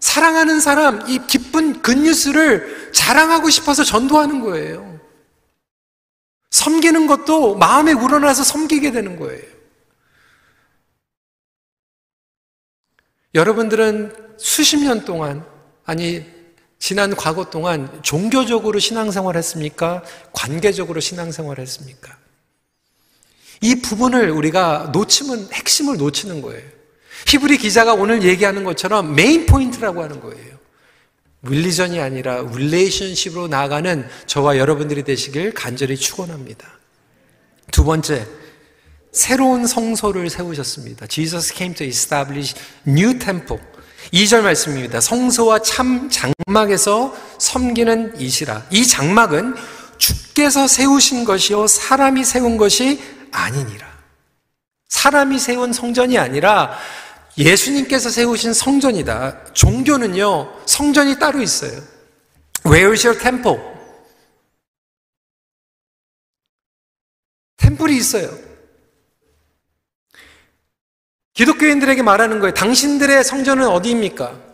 사랑하는 0.00 0.60
사람, 0.60 1.08
이 1.08 1.20
기쁜 1.26 1.82
굿뉴스를 1.82 2.92
자랑하고 2.92 3.50
싶어서 3.50 3.84
전도하는 3.84 4.40
거예요. 4.40 4.98
섬기는 6.50 7.06
것도 7.06 7.56
마음에 7.56 7.92
우러나서 7.92 8.44
섬기게 8.44 8.92
되는 8.92 9.18
거예요. 9.18 9.42
여러분들은 13.34 14.36
수십 14.38 14.78
년 14.78 15.04
동안, 15.04 15.44
아니, 15.84 16.24
지난 16.78 17.14
과거 17.14 17.50
동안 17.50 18.02
종교적으로 18.02 18.78
신앙생활 18.78 19.36
했습니까? 19.36 20.02
관계적으로 20.32 21.00
신앙생활 21.00 21.58
했습니까? 21.58 22.16
이 23.60 23.74
부분을 23.82 24.30
우리가 24.30 24.90
놓치면 24.92 25.48
핵심을 25.52 25.96
놓치는 25.96 26.40
거예요. 26.40 26.77
히브리 27.26 27.58
기자가 27.58 27.94
오늘 27.94 28.22
얘기하는 28.22 28.64
것처럼 28.64 29.14
main 29.14 29.46
point라고 29.46 30.02
하는 30.02 30.20
거예요. 30.20 30.58
religion이 31.42 32.00
아니라 32.00 32.42
relationship으로 32.42 33.48
나아가는 33.48 34.08
저와 34.26 34.58
여러분들이 34.58 35.04
되시길 35.04 35.52
간절히 35.54 35.96
축원합니다. 35.96 36.66
두 37.70 37.84
번째, 37.84 38.26
새로운 39.12 39.66
성소를 39.66 40.30
세우셨습니다. 40.30 41.06
Jesus 41.06 41.54
came 41.54 41.74
to 41.74 41.86
establish 41.86 42.54
new 42.86 43.18
temple. 43.18 43.60
2절 44.12 44.42
말씀입니다. 44.42 45.00
성소와 45.00 45.60
참 45.60 46.08
장막에서 46.10 47.14
섬기는 47.38 48.20
이시라. 48.20 48.66
이 48.70 48.86
장막은 48.86 49.54
주께서 49.98 50.66
세우신 50.66 51.24
것이요 51.24 51.66
사람이 51.66 52.24
세운 52.24 52.56
것이 52.56 53.00
아니니라. 53.32 53.86
사람이 54.88 55.38
세운 55.38 55.72
성전이 55.72 56.16
아니라 56.16 56.78
예수님께서 57.38 58.10
세우신 58.10 58.52
성전이다. 58.52 59.52
종교는요, 59.54 60.62
성전이 60.66 61.18
따로 61.18 61.40
있어요. 61.40 61.80
Where 62.66 62.90
is 62.90 63.06
your 63.06 63.18
temple? 63.22 63.56
템플이 67.58 67.96
있어요. 67.96 68.28
기독교인들에게 71.34 72.02
말하는 72.02 72.40
거예요. 72.40 72.52
당신들의 72.54 73.22
성전은 73.22 73.68
어디입니까? 73.68 74.48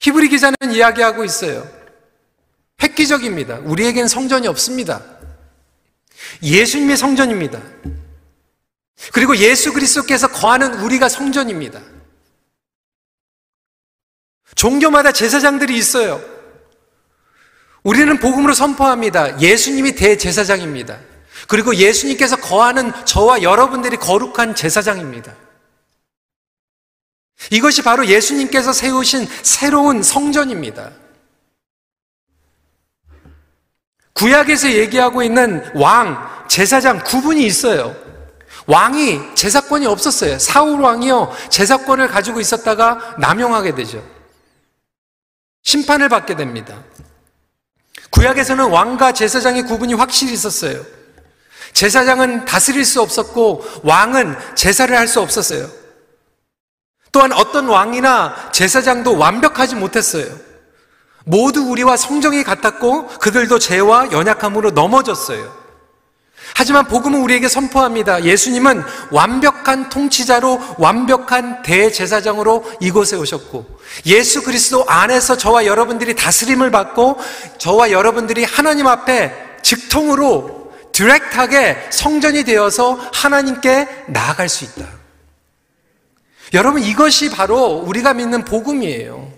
히브리 0.00 0.28
기자는 0.28 0.56
이야기하고 0.72 1.24
있어요. 1.24 1.66
획기적입니다. 2.82 3.60
우리에겐 3.60 4.06
성전이 4.06 4.46
없습니다. 4.48 5.02
예수님의 6.42 6.98
성전입니다. 6.98 7.62
그리고 9.12 9.36
예수 9.36 9.72
그리스도께서 9.72 10.28
거하는 10.28 10.74
우리가 10.80 11.08
성전입니다. 11.08 11.80
종교마다 14.54 15.12
제사장들이 15.12 15.76
있어요. 15.76 16.20
우리는 17.82 18.18
복음으로 18.18 18.54
선포합니다. 18.54 19.40
예수님이 19.40 19.94
대제사장입니다. 19.94 20.98
그리고 21.46 21.76
예수님께서 21.76 22.36
거하는 22.36 22.92
저와 23.04 23.42
여러분들이 23.42 23.96
거룩한 23.96 24.54
제사장입니다. 24.54 25.34
이것이 27.52 27.82
바로 27.82 28.06
예수님께서 28.06 28.72
세우신 28.72 29.28
새로운 29.42 30.02
성전입니다. 30.02 30.90
구약에서 34.14 34.72
얘기하고 34.72 35.22
있는 35.22 35.70
왕, 35.74 36.46
제사장 36.48 37.04
구분이 37.04 37.44
있어요. 37.44 37.94
왕이 38.66 39.34
제사권이 39.34 39.86
없었어요. 39.86 40.38
사울 40.38 40.80
왕이요. 40.80 41.32
제사권을 41.50 42.08
가지고 42.08 42.40
있었다가 42.40 43.16
남용하게 43.18 43.74
되죠. 43.74 44.02
심판을 45.62 46.08
받게 46.08 46.36
됩니다. 46.36 46.82
구약에서는 48.10 48.70
왕과 48.70 49.12
제사장의 49.12 49.64
구분이 49.64 49.94
확실히 49.94 50.32
있었어요. 50.32 50.84
제사장은 51.72 52.44
다스릴 52.44 52.84
수 52.84 53.02
없었고 53.02 53.64
왕은 53.82 54.36
제사를 54.54 54.96
할 54.96 55.06
수 55.06 55.20
없었어요. 55.20 55.68
또한 57.12 57.32
어떤 57.32 57.66
왕이나 57.68 58.50
제사장도 58.52 59.16
완벽하지 59.16 59.74
못했어요. 59.76 60.26
모두 61.24 61.62
우리와 61.62 61.96
성정이 61.96 62.44
같았고 62.44 63.08
그들도 63.18 63.58
죄와 63.58 64.12
연약함으로 64.12 64.70
넘어졌어요. 64.72 65.65
하지만 66.58 66.86
복음은 66.86 67.20
우리에게 67.20 67.50
선포합니다. 67.50 68.24
예수님은 68.24 68.82
완벽한 69.10 69.90
통치자로 69.90 70.58
완벽한 70.78 71.60
대제사장으로 71.60 72.64
이곳에 72.80 73.14
오셨고 73.16 73.66
예수 74.06 74.42
그리스도 74.42 74.82
안에서 74.88 75.36
저와 75.36 75.66
여러분들이 75.66 76.16
다스림을 76.16 76.70
받고 76.70 77.18
저와 77.58 77.90
여러분들이 77.90 78.44
하나님 78.44 78.86
앞에 78.86 79.34
직통으로 79.60 80.72
디렉트하게 80.92 81.88
성전이 81.90 82.44
되어서 82.44 82.98
하나님께 83.12 84.06
나아갈 84.06 84.48
수 84.48 84.64
있다. 84.64 84.88
여러분 86.54 86.82
이것이 86.82 87.28
바로 87.28 87.84
우리가 87.86 88.14
믿는 88.14 88.46
복음이에요. 88.46 89.30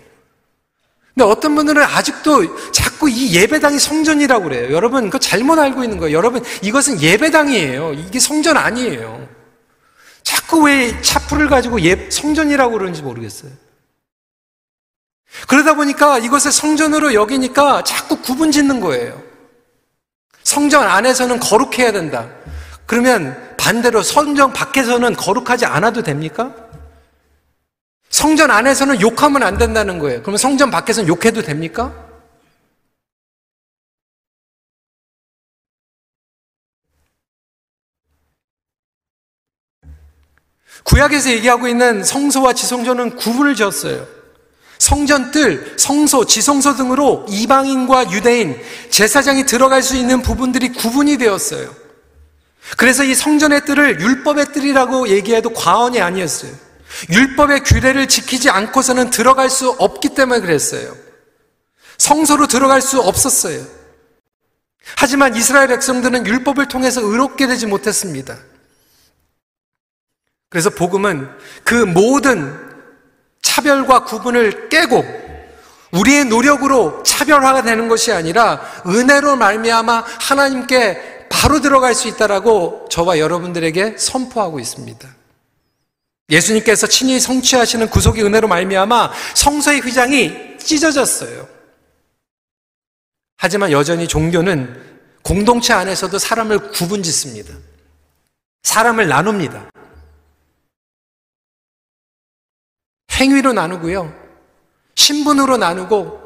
근데 1.19 1.29
어떤 1.29 1.53
분들은 1.53 1.83
아직도 1.83 2.71
자꾸 2.71 3.09
이 3.09 3.35
예배당이 3.35 3.77
성전이라고 3.77 4.45
그래요. 4.45 4.73
여러분, 4.73 5.09
그 5.09 5.19
잘못 5.19 5.59
알고 5.59 5.83
있는 5.83 5.97
거예요. 5.97 6.15
여러분, 6.15 6.41
이것은 6.61 7.01
예배당이에요. 7.01 7.91
이게 7.91 8.21
성전 8.21 8.55
아니에요. 8.55 9.27
자꾸 10.23 10.61
왜 10.63 11.01
차풀을 11.01 11.49
가지고 11.49 11.81
예, 11.81 12.09
성전이라고 12.09 12.71
그러는지 12.71 13.01
모르겠어요. 13.01 13.51
그러다 15.49 15.73
보니까 15.73 16.19
이것을 16.19 16.53
성전으로 16.53 17.13
여기니까 17.13 17.83
자꾸 17.83 18.21
구분 18.21 18.53
짓는 18.53 18.79
거예요. 18.79 19.21
성전 20.43 20.87
안에서는 20.87 21.41
거룩해야 21.41 21.91
된다. 21.91 22.29
그러면 22.85 23.55
반대로 23.57 24.03
성전 24.03 24.53
밖에서는 24.53 25.17
거룩하지 25.17 25.65
않아도 25.65 26.01
됩니까? 26.01 26.55
성전 28.09 28.49
안에서는 28.51 29.01
욕하면 29.01 29.43
안 29.43 29.57
된다는 29.57 29.99
거예요. 29.99 30.21
그러면 30.21 30.37
성전 30.37 30.71
밖에서는 30.71 31.07
욕해도 31.07 31.41
됩니까? 31.41 31.93
구약에서 40.83 41.29
얘기하고 41.31 41.67
있는 41.67 42.03
성소와 42.03 42.53
지성소는 42.53 43.15
구분을 43.15 43.55
지었어요. 43.55 44.07
성전 44.79 45.29
뜰, 45.31 45.75
성소, 45.77 46.25
지성소 46.25 46.75
등으로 46.77 47.25
이방인과 47.29 48.11
유대인, 48.11 48.59
제사장이 48.89 49.45
들어갈 49.45 49.83
수 49.83 49.95
있는 49.95 50.21
부분들이 50.21 50.69
구분이 50.69 51.17
되었어요. 51.17 51.75
그래서 52.77 53.03
이 53.03 53.13
성전의 53.13 53.65
뜰을 53.65 53.99
율법의 53.99 54.53
뜰이라고 54.53 55.09
얘기해도 55.09 55.51
과언이 55.51 56.01
아니었어요. 56.01 56.68
율법의 57.11 57.63
규례를 57.63 58.07
지키지 58.07 58.49
않고서는 58.49 59.09
들어갈 59.09 59.49
수 59.49 59.69
없기 59.71 60.09
때문에 60.09 60.41
그랬어요. 60.41 60.95
성소로 61.97 62.47
들어갈 62.47 62.81
수 62.81 62.99
없었어요. 63.01 63.63
하지만 64.97 65.35
이스라엘 65.35 65.67
백성들은 65.67 66.25
율법을 66.25 66.67
통해서 66.67 67.01
의롭게 67.01 67.47
되지 67.47 67.67
못했습니다. 67.67 68.37
그래서 70.49 70.69
복음은 70.71 71.29
그 71.63 71.73
모든 71.73 72.57
차별과 73.41 74.05
구분을 74.05 74.69
깨고 74.69 75.05
우리의 75.91 76.25
노력으로 76.25 77.03
차별화가 77.03 77.63
되는 77.63 77.87
것이 77.87 78.11
아니라 78.11 78.61
은혜로 78.85 79.35
말미암아 79.35 80.05
하나님께 80.19 81.27
바로 81.29 81.61
들어갈 81.61 81.93
수 81.93 82.07
있다라고 82.07 82.87
저와 82.89 83.19
여러분들에게 83.19 83.95
선포하고 83.97 84.59
있습니다. 84.59 85.18
예수님께서 86.29 86.87
친히 86.87 87.19
성취하시는 87.19 87.89
구속의 87.89 88.23
은혜로 88.23 88.47
말미암아 88.47 89.11
성소의 89.35 89.81
휘장이 89.81 90.57
찢어졌어요. 90.57 91.47
하지만 93.37 93.71
여전히 93.71 94.07
종교는 94.07 94.89
공동체 95.23 95.73
안에서도 95.73 96.17
사람을 96.17 96.71
구분짓습니다. 96.71 97.53
사람을 98.63 99.07
나눕니다. 99.07 99.69
행위로 103.13 103.53
나누고요. 103.53 104.13
신분으로 104.95 105.57
나누고 105.57 106.19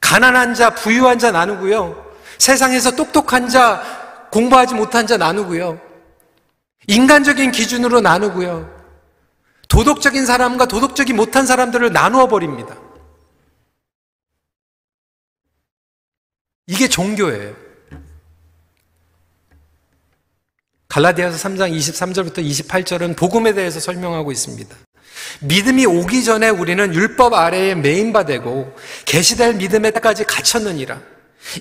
가난한 0.00 0.54
자, 0.54 0.74
부유한 0.74 1.18
자 1.18 1.30
나누고요. 1.30 2.12
세상에서 2.38 2.96
똑똑한 2.96 3.48
자, 3.48 4.28
공부하지 4.32 4.74
못한 4.74 5.06
자 5.06 5.16
나누고요. 5.16 5.80
인간적인 6.86 7.52
기준으로 7.52 8.00
나누고요. 8.00 8.81
도덕적인 9.72 10.26
사람과 10.26 10.66
도덕적이 10.66 11.14
못한 11.14 11.46
사람들을 11.46 11.94
나누어 11.94 12.28
버립니다. 12.28 12.76
이게 16.66 16.88
종교예요. 16.88 17.56
갈라디아서 20.88 21.48
3장 21.48 21.74
23절부터 21.74 22.46
28절은 22.46 23.16
복음에 23.16 23.54
대해서 23.54 23.80
설명하고 23.80 24.30
있습니다. 24.30 24.76
믿음이 25.40 25.86
오기 25.86 26.22
전에 26.22 26.50
우리는 26.50 26.94
율법 26.94 27.32
아래에 27.32 27.74
메인바되고 27.74 28.76
계시될 29.06 29.54
믿음에 29.54 29.90
까지 29.90 30.24
갇혔느니라. 30.24 31.00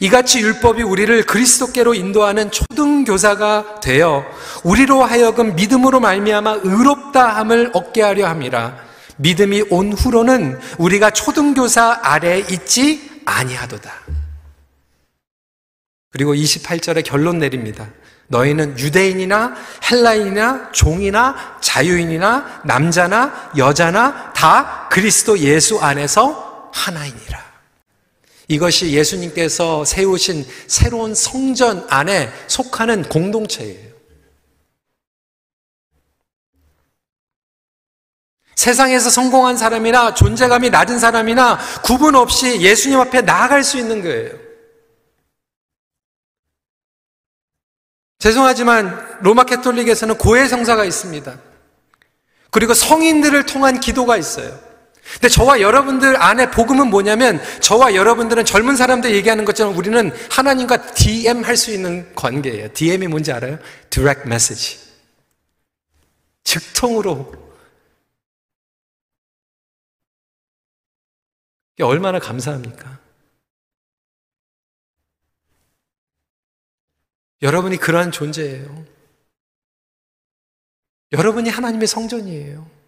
이같이 0.01 0.41
율법이 0.41 0.83
우리를 0.83 1.23
그리스도께로 1.23 1.93
인도하는 1.93 2.51
초등 2.51 2.80
교사가 3.03 3.79
되어 3.81 4.25
우리로 4.63 5.03
하여금 5.03 5.55
믿음으로 5.55 5.99
말미암아 5.99 6.59
의롭다함을 6.63 7.71
얻게 7.73 8.01
하려 8.01 8.27
함이라. 8.27 8.75
믿음이 9.17 9.65
온 9.69 9.93
후로는 9.93 10.59
우리가 10.77 11.11
초등교사 11.11 11.99
아래에 12.01 12.39
있지 12.51 13.21
아니하도다. 13.25 13.91
그리고 16.11 16.33
28절에 16.33 17.03
결론 17.05 17.39
내립니다. 17.39 17.87
너희는 18.27 18.79
유대인이나 18.79 19.55
헬라인이나 19.89 20.71
종이나 20.71 21.57
자유인이나 21.61 22.61
남자나 22.65 23.51
여자나 23.57 24.33
다 24.33 24.87
그리스도 24.89 25.37
예수 25.39 25.79
안에서 25.79 26.69
하나이니라. 26.73 27.50
이것이 28.51 28.91
예수님께서 28.91 29.85
세우신 29.85 30.45
새로운 30.67 31.15
성전 31.15 31.87
안에 31.89 32.29
속하는 32.47 33.03
공동체예요. 33.03 33.91
세상에서 38.55 39.09
성공한 39.09 39.55
사람이나 39.55 40.13
존재감이 40.15 40.69
낮은 40.69 40.99
사람이나 40.99 41.59
구분 41.81 42.15
없이 42.15 42.59
예수님 42.59 42.99
앞에 42.99 43.21
나아갈 43.21 43.63
수 43.63 43.77
있는 43.77 44.01
거예요. 44.01 44.37
죄송하지만 48.19 49.19
로마 49.21 49.45
캐톨릭에서는 49.45 50.17
고해 50.17 50.49
성사가 50.49 50.83
있습니다. 50.83 51.39
그리고 52.51 52.73
성인들을 52.73 53.45
통한 53.45 53.79
기도가 53.79 54.17
있어요. 54.17 54.70
근데 55.13 55.27
저와 55.29 55.61
여러분들 55.61 56.21
안에 56.21 56.51
복음은 56.51 56.89
뭐냐면 56.89 57.41
저와 57.61 57.95
여러분들은 57.95 58.45
젊은 58.45 58.75
사람들 58.75 59.13
얘기하는 59.13 59.45
것처럼 59.45 59.75
우리는 59.77 60.11
하나님과 60.29 60.93
DM 60.93 61.43
할 61.43 61.57
수 61.57 61.71
있는 61.71 62.15
관계예요. 62.15 62.73
DM이 62.73 63.07
뭔지 63.07 63.31
알아요? 63.31 63.59
Direct 63.89 64.23
Message. 64.25 64.79
즉통으로. 66.43 67.31
이게 71.75 71.83
얼마나 71.83 72.17
감사합니까? 72.19 72.99
여러분이 77.41 77.77
그러한 77.77 78.11
존재예요. 78.11 78.85
여러분이 81.11 81.49
하나님의 81.49 81.87
성전이에요. 81.87 82.80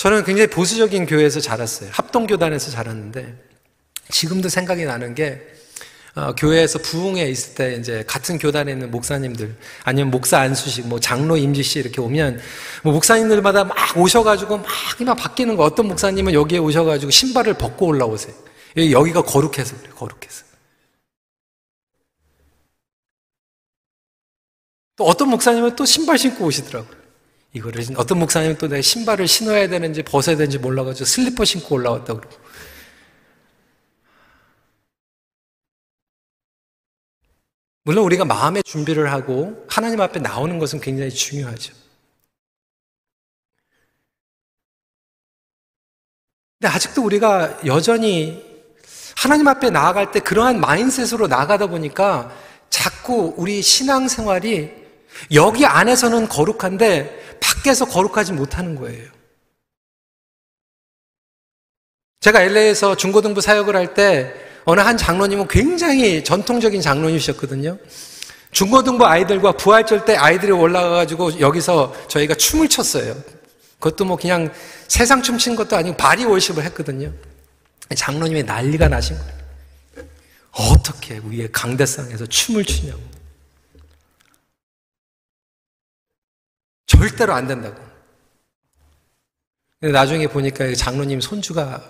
저는 0.00 0.24
굉장히 0.24 0.48
보수적인 0.48 1.04
교회에서 1.04 1.40
자랐어요. 1.40 1.90
합동교단에서 1.92 2.70
자랐는데, 2.70 3.36
지금도 4.08 4.48
생각이 4.48 4.86
나는 4.86 5.14
게, 5.14 5.46
어, 6.14 6.34
교회에서 6.34 6.78
부흥회 6.78 7.28
있을 7.28 7.54
때 7.54 7.74
이제 7.74 8.02
같은 8.06 8.38
교단에 8.38 8.72
있는 8.72 8.90
목사님들, 8.90 9.54
아니면 9.84 10.10
목사 10.10 10.38
안수식, 10.38 10.88
뭐 10.88 11.00
장로 11.00 11.36
임지씨 11.36 11.80
이렇게 11.80 12.00
오면, 12.00 12.40
뭐 12.82 12.94
목사님들마다 12.94 13.64
막 13.64 13.76
오셔가지고 13.94 14.56
막, 14.56 14.66
막 15.04 15.14
바뀌는 15.16 15.56
거, 15.56 15.64
어떤 15.64 15.88
목사님은 15.88 16.32
여기에 16.32 16.60
오셔가지고 16.60 17.10
신발을 17.10 17.58
벗고 17.58 17.84
올라오세요. 17.84 18.34
여기가 18.78 19.20
거룩해서 19.20 19.76
그래요, 19.76 19.94
거룩해서. 19.96 20.46
또 24.96 25.04
어떤 25.04 25.28
목사님은 25.28 25.76
또 25.76 25.84
신발 25.84 26.16
신고 26.16 26.46
오시더라고요. 26.46 26.99
이거를 27.52 27.84
어떤 27.96 28.18
목사님은 28.18 28.58
또내 28.58 28.80
신발을 28.80 29.26
신어야 29.26 29.68
되는지 29.68 30.02
벗어야 30.02 30.36
되는지 30.36 30.58
몰라가지고 30.58 31.04
슬리퍼 31.04 31.44
신고 31.44 31.74
올라왔다 31.74 32.14
그러고 32.14 32.36
물론 37.82 38.04
우리가 38.04 38.24
마음의 38.24 38.62
준비를 38.62 39.10
하고 39.10 39.66
하나님 39.68 40.00
앞에 40.00 40.20
나오는 40.20 40.58
것은 40.58 40.80
굉장히 40.80 41.10
중요하죠. 41.10 41.74
근데 46.60 46.72
아직도 46.74 47.02
우리가 47.02 47.66
여전히 47.66 48.44
하나님 49.16 49.48
앞에 49.48 49.70
나아갈 49.70 50.12
때 50.12 50.20
그러한 50.20 50.60
마인셋으로 50.60 51.26
나가다 51.26 51.66
보니까 51.66 52.30
자꾸 52.68 53.34
우리 53.36 53.60
신앙생활이 53.60 54.79
여기 55.32 55.66
안에서는 55.66 56.28
거룩한데 56.28 57.38
밖에서 57.40 57.84
거룩하지 57.86 58.32
못하는 58.32 58.74
거예요. 58.76 59.08
제가 62.20 62.42
LA에서 62.42 62.96
중고등부 62.96 63.40
사역을 63.40 63.76
할 63.76 63.94
때 63.94 64.32
어느 64.64 64.80
한 64.80 64.96
장로님은 64.96 65.48
굉장히 65.48 66.22
전통적인 66.22 66.80
장로님이셨거든요. 66.82 67.78
중고등부 68.52 69.06
아이들과 69.06 69.52
부활절 69.52 70.04
때 70.04 70.16
아이들이 70.16 70.52
올라가가지고 70.52 71.40
여기서 71.40 71.94
저희가 72.08 72.34
춤을 72.34 72.68
췄어요. 72.68 73.16
그것도 73.78 74.04
뭐 74.04 74.16
그냥 74.16 74.52
세상 74.86 75.22
춤춘 75.22 75.56
것도 75.56 75.76
아니고 75.76 75.96
바리 75.96 76.24
월십을 76.24 76.62
했거든요. 76.64 77.10
장로님이 77.96 78.42
난리가 78.42 78.88
나신 78.88 79.16
거예요. 79.16 79.40
어떻게 80.52 81.20
위에 81.24 81.48
강대상에서 81.50 82.26
춤을 82.26 82.64
추냐고. 82.64 83.00
절대로 87.00 87.32
안 87.32 87.46
된다고. 87.46 87.80
근데 89.80 89.90
나중에 89.92 90.26
보니까 90.26 90.74
장로님 90.74 91.22
손주가 91.22 91.82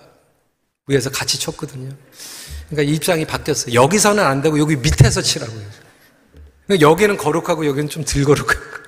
위에서 0.87 1.09
같이 1.09 1.37
쳤거든요. 1.37 1.93
그러니까 2.69 2.93
입장이 2.93 3.25
바뀌었어요. 3.25 3.73
여기서는 3.73 4.23
안 4.23 4.41
되고 4.41 4.57
여기 4.57 4.77
밑에서 4.77 5.21
치라고요. 5.21 5.65
여기는 6.79 7.17
거룩하고 7.17 7.65
여기는 7.65 7.89
좀 7.89 8.05
덜 8.05 8.23
거룩하고. 8.23 8.61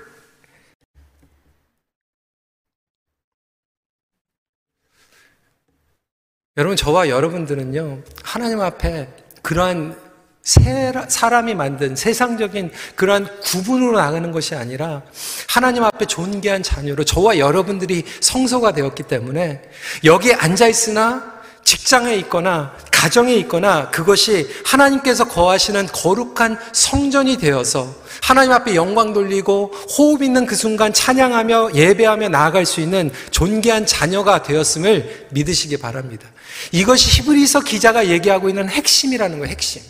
여러분, 6.55 6.77
저와 6.77 7.09
여러분들은요, 7.09 8.01
하나님 8.23 8.61
앞에 8.61 9.09
그러한 9.41 9.99
사람이 10.43 11.55
만든 11.55 11.95
세상적인 11.95 12.71
그러한 12.95 13.27
구분으로 13.41 13.97
나가는 13.97 14.29
것이 14.31 14.55
아니라 14.55 15.01
하나님 15.47 15.83
앞에 15.85 16.05
존귀한 16.05 16.63
자녀로 16.63 17.05
저와 17.05 17.37
여러분들이 17.37 18.03
성소가 18.19 18.73
되었기 18.73 19.03
때문에 19.03 19.61
여기에 20.03 20.33
앉아 20.33 20.67
있으나 20.67 21.33
직장에 21.63 22.15
있거나 22.15 22.75
가정에 22.91 23.35
있거나 23.35 23.89
그것이 23.89 24.49
하나님께서 24.65 25.29
거하시는 25.29 25.87
거룩한 25.87 26.59
성전이 26.73 27.37
되어서 27.37 27.95
하나님 28.21 28.51
앞에 28.51 28.75
영광 28.75 29.13
돌리고 29.13 29.73
호흡 29.97 30.23
있는 30.23 30.45
그 30.45 30.55
순간 30.55 30.91
찬양하며 30.91 31.71
예배하며 31.73 32.29
나아갈 32.29 32.65
수 32.65 32.81
있는 32.81 33.11
존귀한 33.31 33.85
자녀가 33.85 34.43
되었음을 34.43 35.27
믿으시기 35.31 35.77
바랍니다. 35.77 36.29
이것이 36.73 37.21
히브리서 37.21 37.61
기자가 37.61 38.07
얘기하고 38.07 38.49
있는 38.49 38.69
핵심이라는 38.69 39.39
거예요, 39.39 39.49
핵심. 39.49 39.81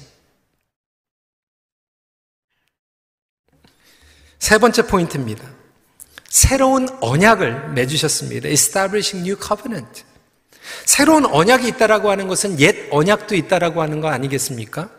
세 4.44 4.58
번째 4.58 4.82
포인트입니다. 4.88 5.42
새로운 6.28 6.90
언약을 7.00 7.70
맺으셨습니다. 7.76 8.50
Establishing 8.50 9.26
new 9.26 9.42
covenant. 9.42 10.04
새로운 10.84 11.26
언약이 11.26 11.66
있다라고 11.70 12.12
하는 12.12 12.28
것은 12.28 12.60
옛 12.60 12.90
언약도 12.92 13.36
있다라고 13.36 13.82
하는 13.82 14.02
거 14.02 14.10
아니겠습니까? 14.10 14.90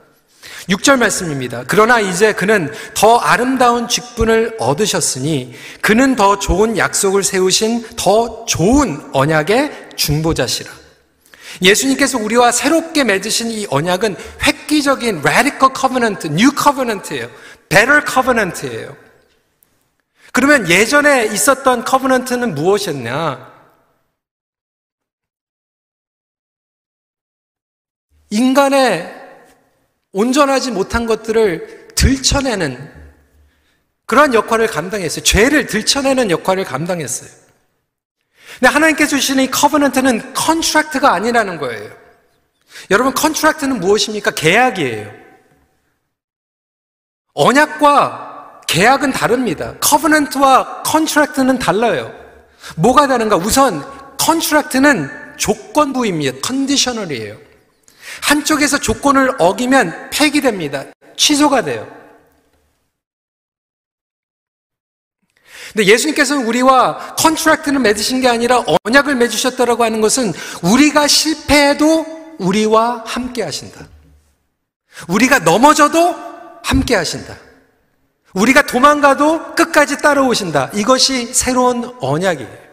6절 0.70 0.98
말씀입니다. 0.98 1.64
그러나 1.66 2.00
이제 2.00 2.32
그는 2.32 2.72
더 2.94 3.18
아름다운 3.18 3.86
직분을 3.86 4.56
얻으셨으니 4.58 5.52
그는 5.82 6.16
더 6.16 6.38
좋은 6.38 6.78
약속을 6.78 7.22
세우신 7.22 7.84
더 7.96 8.46
좋은 8.46 9.10
언약의 9.12 9.90
중보자시라. 9.96 10.70
예수님께서 11.60 12.16
우리와 12.16 12.50
새롭게 12.50 13.04
맺으신 13.04 13.50
이 13.50 13.66
언약은 13.68 14.16
획기적인 14.42 15.18
radical 15.18 15.68
covenant, 15.78 16.28
new 16.28 16.50
covenant예요. 16.56 17.28
better 17.68 18.00
covenant예요. 18.10 19.03
그러면 20.34 20.68
예전에 20.68 21.26
있었던 21.26 21.84
covenant는 21.86 22.56
무엇이었냐? 22.56 23.54
인간의 28.30 29.14
온전하지 30.10 30.72
못한 30.72 31.06
것들을 31.06 31.94
들춰내는 31.94 32.92
그러한 34.06 34.34
역할을 34.34 34.66
감당했어요. 34.66 35.22
죄를 35.22 35.66
들춰내는 35.66 36.32
역할을 36.32 36.64
감당했어요. 36.64 37.30
근데 38.58 38.66
하나님께서 38.72 39.10
주시는 39.10 39.44
이 39.44 39.50
covenant는 39.52 40.34
contract가 40.34 41.12
아니라는 41.12 41.58
거예요. 41.58 41.96
여러분 42.90 43.14
contract는 43.14 43.78
무엇입니까? 43.78 44.32
계약이에요. 44.32 45.14
언약과 47.34 48.33
계약은 48.74 49.12
다릅니다. 49.12 49.72
covenant와 49.78 50.82
contract는 50.82 51.60
달라요. 51.60 52.12
뭐가 52.74 53.06
다른가? 53.06 53.36
우선 53.36 53.84
contract는 54.18 55.36
조건부입니다. 55.36 56.38
conditional이에요. 56.42 57.36
한쪽에서 58.22 58.78
조건을 58.78 59.36
어기면 59.38 60.10
폐기됩니다. 60.10 60.86
취소가 61.16 61.62
돼요. 61.62 61.88
근데 65.72 65.86
예수님께서는 65.86 66.44
우리와 66.44 67.14
컨트랙트를 67.14 67.78
맺으신 67.78 68.20
게 68.20 68.28
아니라 68.28 68.64
언약을 68.82 69.14
맺으셨다라고 69.14 69.84
하는 69.84 70.00
것은 70.00 70.32
우리가 70.62 71.06
실패해도 71.06 72.36
우리와 72.38 73.04
함께 73.06 73.44
하신다. 73.44 73.86
우리가 75.06 75.38
넘어져도 75.40 76.16
함께 76.64 76.96
하신다. 76.96 77.36
우리가 78.34 78.66
도망가도 78.66 79.54
끝까지 79.54 79.98
따라오신다. 79.98 80.70
이것이 80.74 81.32
새로운 81.32 81.96
언약이에요. 82.00 82.64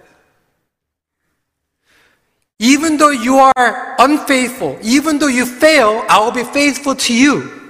Even 2.59 2.97
though 2.97 3.15
you 3.15 3.39
are 3.39 3.95
unfaithful, 3.99 4.79
even 4.83 5.17
though 5.19 5.31
you 5.31 5.47
fail, 5.47 6.03
I 6.07 6.19
will 6.19 6.33
be 6.33 6.43
faithful 6.43 6.97
to 6.97 7.15
you. 7.15 7.61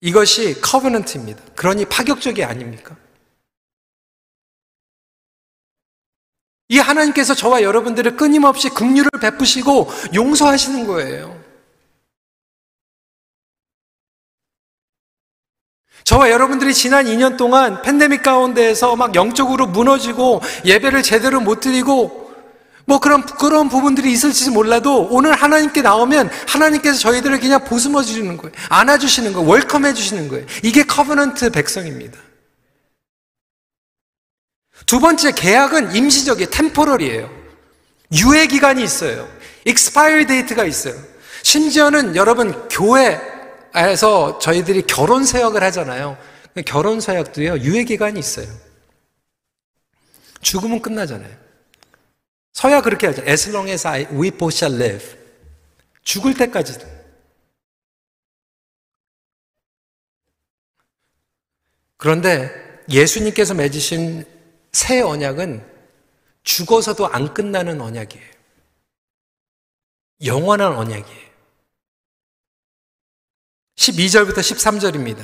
이것이 0.00 0.60
covenant입니다. 0.60 1.42
그러니 1.54 1.84
파격적이 1.84 2.44
아닙니까? 2.44 2.96
이 6.68 6.78
하나님께서 6.78 7.34
저와 7.34 7.62
여러분들을 7.62 8.16
끊임없이 8.16 8.68
긍휼을 8.68 9.10
베푸시고 9.20 9.90
용서하시는 10.14 10.86
거예요. 10.86 11.39
저와 16.10 16.28
여러분들이 16.32 16.74
지난 16.74 17.04
2년 17.04 17.36
동안 17.36 17.82
팬데믹 17.82 18.24
가운데에서 18.24 18.96
막 18.96 19.14
영적으로 19.14 19.68
무너지고 19.68 20.42
예배를 20.64 21.04
제대로 21.04 21.40
못 21.40 21.60
드리고 21.60 22.32
뭐 22.84 22.98
그런 22.98 23.24
부끄러운 23.24 23.68
부분들이 23.68 24.10
있을지 24.10 24.50
몰라도 24.50 25.06
오늘 25.08 25.34
하나님께 25.34 25.82
나오면 25.82 26.28
하나님께서 26.48 26.98
저희들을 26.98 27.38
그냥 27.38 27.62
보듬어 27.62 28.02
주시는 28.02 28.38
거예요. 28.38 28.52
안아 28.70 28.98
주시는 28.98 29.32
거예요. 29.34 29.48
welcome해 29.48 29.94
주시는 29.94 30.26
거예요. 30.26 30.46
이게 30.64 30.82
covenant 30.82 31.50
백성입니다. 31.50 32.18
두 34.86 34.98
번째 34.98 35.30
계약은 35.30 35.94
임시적이에요. 35.94 36.50
temporal이에요. 36.50 37.30
유예 38.14 38.48
기간이 38.48 38.82
있어요. 38.82 39.28
expire 39.64 40.26
date가 40.26 40.64
있어요. 40.64 40.94
심지어는 41.44 42.16
여러분 42.16 42.68
교회 42.68 43.20
에서 43.74 44.38
저희들이 44.38 44.82
결혼 44.82 45.24
서약을 45.24 45.62
하잖아요. 45.64 46.18
결혼 46.66 47.00
서약도요. 47.00 47.58
유예 47.60 47.84
기간이 47.84 48.18
있어요. 48.18 48.46
죽으면 50.42 50.82
끝나잖아요. 50.82 51.36
서약 52.52 52.82
그렇게 52.82 53.06
하죠. 53.06 53.22
As 53.22 53.48
long 53.50 53.70
as 53.70 53.86
I, 53.86 54.06
we 54.12 54.30
both 54.30 54.56
shall 54.56 54.82
live. 54.82 55.16
죽을 56.02 56.34
때까지도. 56.34 56.86
그런데 61.96 62.50
예수님께서 62.88 63.54
맺으신 63.54 64.24
새 64.72 65.00
언약은 65.00 65.64
죽어서도 66.42 67.06
안 67.06 67.32
끝나는 67.34 67.80
언약이에요. 67.80 68.30
영원한 70.24 70.72
언약이에요. 70.76 71.29
12절부터 73.80 74.38
13절입니다. 74.38 75.18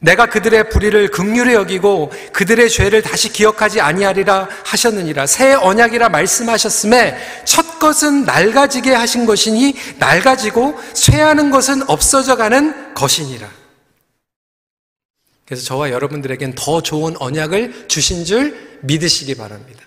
내가 0.00 0.26
그들의 0.26 0.70
불의를 0.70 1.10
극률히 1.10 1.54
여기고 1.54 2.12
그들의 2.32 2.68
죄를 2.68 3.02
다시 3.02 3.32
기억하지 3.32 3.80
아니하리라 3.80 4.48
하셨느니라 4.64 5.26
새 5.26 5.54
언약이라 5.54 6.08
말씀하셨음에 6.08 7.16
첫 7.44 7.78
것은 7.78 8.24
낡아지게 8.24 8.92
하신 8.92 9.24
것이니 9.24 9.74
낡아지고 9.98 10.78
쇠하는 10.94 11.50
것은 11.50 11.88
없어져 11.88 12.36
가는 12.36 12.94
것이니라 12.94 13.48
그래서 15.46 15.64
저와 15.64 15.90
여러분들에겐 15.90 16.54
더 16.54 16.82
좋은 16.82 17.16
언약을 17.18 17.88
주신 17.88 18.24
줄 18.24 18.78
믿으시기 18.82 19.36
바랍니다. 19.36 19.84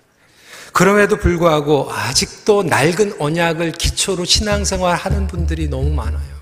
그럼에도 0.72 1.18
불구하고 1.18 1.92
아직도 1.92 2.64
낡은 2.64 3.16
언약을 3.20 3.72
기초로 3.72 4.26
신앙생활 4.26 4.96
하는 4.96 5.28
분들이 5.28 5.68
너무 5.68 5.90
많아요. 5.90 6.37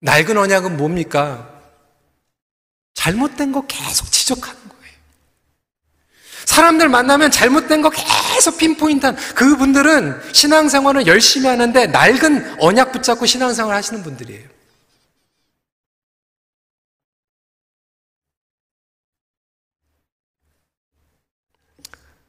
낡은 0.00 0.36
언약은 0.36 0.76
뭡니까? 0.76 1.54
잘못된 2.94 3.52
거 3.52 3.66
계속 3.66 4.10
지적하는 4.10 4.60
거예요. 4.68 4.94
사람들 6.44 6.88
만나면 6.88 7.30
잘못된 7.30 7.82
거 7.82 7.90
계속 7.90 8.58
핀포인트한 8.58 9.16
그분들은 9.34 10.32
신앙생활을 10.32 11.06
열심히 11.06 11.46
하는데 11.48 11.86
낡은 11.86 12.60
언약 12.60 12.92
붙잡고 12.92 13.26
신앙생활 13.26 13.74
하시는 13.74 14.02
분들이에요. 14.02 14.48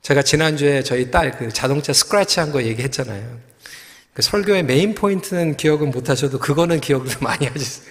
제가 0.01 0.21
지난주에 0.23 0.81
저희 0.83 1.11
딸 1.11 1.31
그 1.37 1.51
자동차 1.51 1.93
스크래치 1.93 2.39
한 2.39 2.51
거 2.51 2.63
얘기했잖아요. 2.63 3.48
그 4.19 4.23
설교의 4.23 4.63
메인 4.63 4.95
포인트는 4.95 5.55
기억은 5.55 5.91
못 5.91 6.09
하셔도 6.09 6.39
그거는 6.39 6.81
기억을 6.81 7.07
많이 7.23 7.45
하셨어요. 7.45 7.89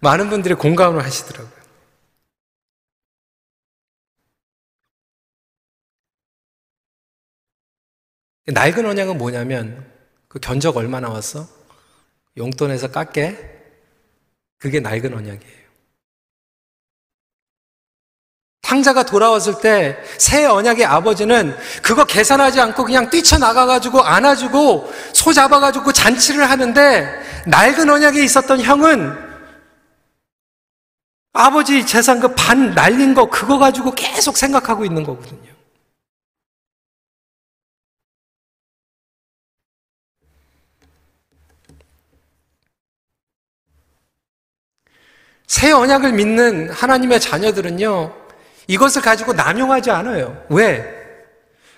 많은 0.00 0.30
분들이 0.30 0.54
공감을 0.54 1.02
하시더라고요. 1.02 1.50
낡은 8.46 8.86
언약은 8.86 9.18
뭐냐면 9.18 9.92
그 10.28 10.38
견적 10.38 10.76
얼마 10.76 11.00
나왔어? 11.00 11.48
용돈에서 12.36 12.92
깎게? 12.92 13.36
그게 14.58 14.78
낡은 14.78 15.14
언약이에요. 15.14 15.63
탕자가 18.64 19.04
돌아왔을 19.04 19.60
때 19.60 19.96
새 20.18 20.44
언약의 20.46 20.84
아버지는 20.86 21.56
그거 21.82 22.04
계산하지 22.04 22.60
않고 22.60 22.84
그냥 22.84 23.10
뛰쳐나가가지고 23.10 24.00
안아주고 24.02 24.92
소 25.12 25.32
잡아가지고 25.32 25.92
잔치를 25.92 26.48
하는데 26.50 27.08
낡은 27.46 27.88
언약에 27.90 28.24
있었던 28.24 28.60
형은 28.60 29.16
아버지 31.32 31.84
재산 31.84 32.20
그 32.20 32.34
반 32.34 32.74
날린 32.74 33.12
거 33.14 33.28
그거 33.28 33.58
가지고 33.58 33.90
계속 33.92 34.36
생각하고 34.36 34.84
있는 34.84 35.02
거거든요. 35.04 35.52
새 45.46 45.70
언약을 45.72 46.12
믿는 46.12 46.70
하나님의 46.70 47.20
자녀들은요, 47.20 48.23
이것을 48.66 49.02
가지고 49.02 49.32
남용하지 49.32 49.90
않아요. 49.90 50.36
왜? 50.48 50.84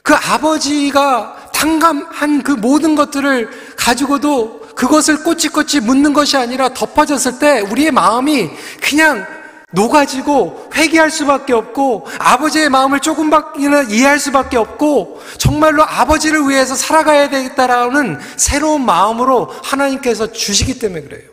그 0.02 0.14
아버지가 0.14 1.50
탕감한 1.52 2.42
그 2.42 2.52
모든 2.52 2.94
것들을 2.94 3.48
가지고도 3.76 4.66
그것을 4.76 5.24
꼬치꼬치 5.24 5.80
묻는 5.80 6.12
것이 6.12 6.36
아니라 6.36 6.68
덮어졌을 6.68 7.38
때 7.38 7.60
우리의 7.60 7.90
마음이 7.90 8.50
그냥 8.80 9.26
녹아지고 9.72 10.70
회개할 10.74 11.10
수밖에 11.10 11.52
없고 11.52 12.06
아버지의 12.18 12.70
마음을 12.70 13.00
조금밖이나 13.00 13.82
이해할 13.82 14.18
수밖에 14.18 14.56
없고 14.56 15.20
정말로 15.38 15.82
아버지를 15.82 16.48
위해서 16.48 16.74
살아가야 16.74 17.28
되겠다라는 17.30 18.20
새로운 18.36 18.84
마음으로 18.84 19.52
하나님께서 19.62 20.30
주시기 20.30 20.78
때문에 20.78 21.02
그래요. 21.02 21.30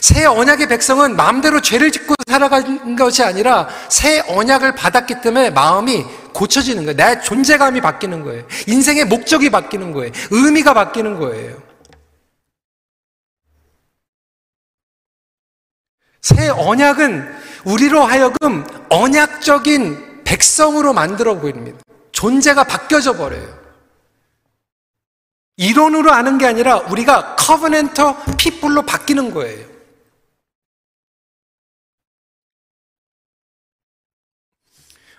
새 0.00 0.24
언약의 0.24 0.68
백성은 0.68 1.16
마음대로 1.16 1.60
죄를 1.60 1.90
짓고 1.90 2.15
살아간 2.36 2.96
것이 2.96 3.22
아니라 3.22 3.66
새 3.88 4.20
언약을 4.28 4.74
받았기 4.74 5.22
때문에 5.22 5.50
마음이 5.50 6.04
고쳐지는 6.34 6.84
거예요. 6.84 6.96
내 6.96 7.20
존재감이 7.22 7.80
바뀌는 7.80 8.22
거예요. 8.24 8.44
인생의 8.66 9.06
목적이 9.06 9.50
바뀌는 9.50 9.92
거예요. 9.92 10.12
의미가 10.30 10.74
바뀌는 10.74 11.18
거예요. 11.18 11.56
새 16.20 16.48
언약은 16.48 17.34
우리로 17.64 18.02
하여금 18.02 18.66
언약적인 18.90 20.24
백성으로 20.24 20.92
만들어 20.92 21.38
보입니다. 21.38 21.78
존재가 22.12 22.64
바뀌어져 22.64 23.16
버려요. 23.16 23.56
이론으로 25.56 26.12
아는 26.12 26.36
게 26.36 26.46
아니라 26.46 26.78
우리가 26.80 27.36
커버넨터 27.36 28.24
피플로 28.36 28.82
바뀌는 28.82 29.32
거예요. 29.32 29.75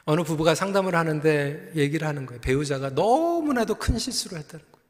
어느 0.09 0.23
부부가 0.23 0.55
상담을 0.55 0.95
하는데 0.95 1.73
얘기를 1.75 2.07
하는 2.07 2.25
거예요. 2.25 2.39
배우자가 2.39 2.91
너무나도 2.91 3.75
큰 3.75 3.99
실수를 3.99 4.37
했다는 4.39 4.65
거예요. 4.71 4.87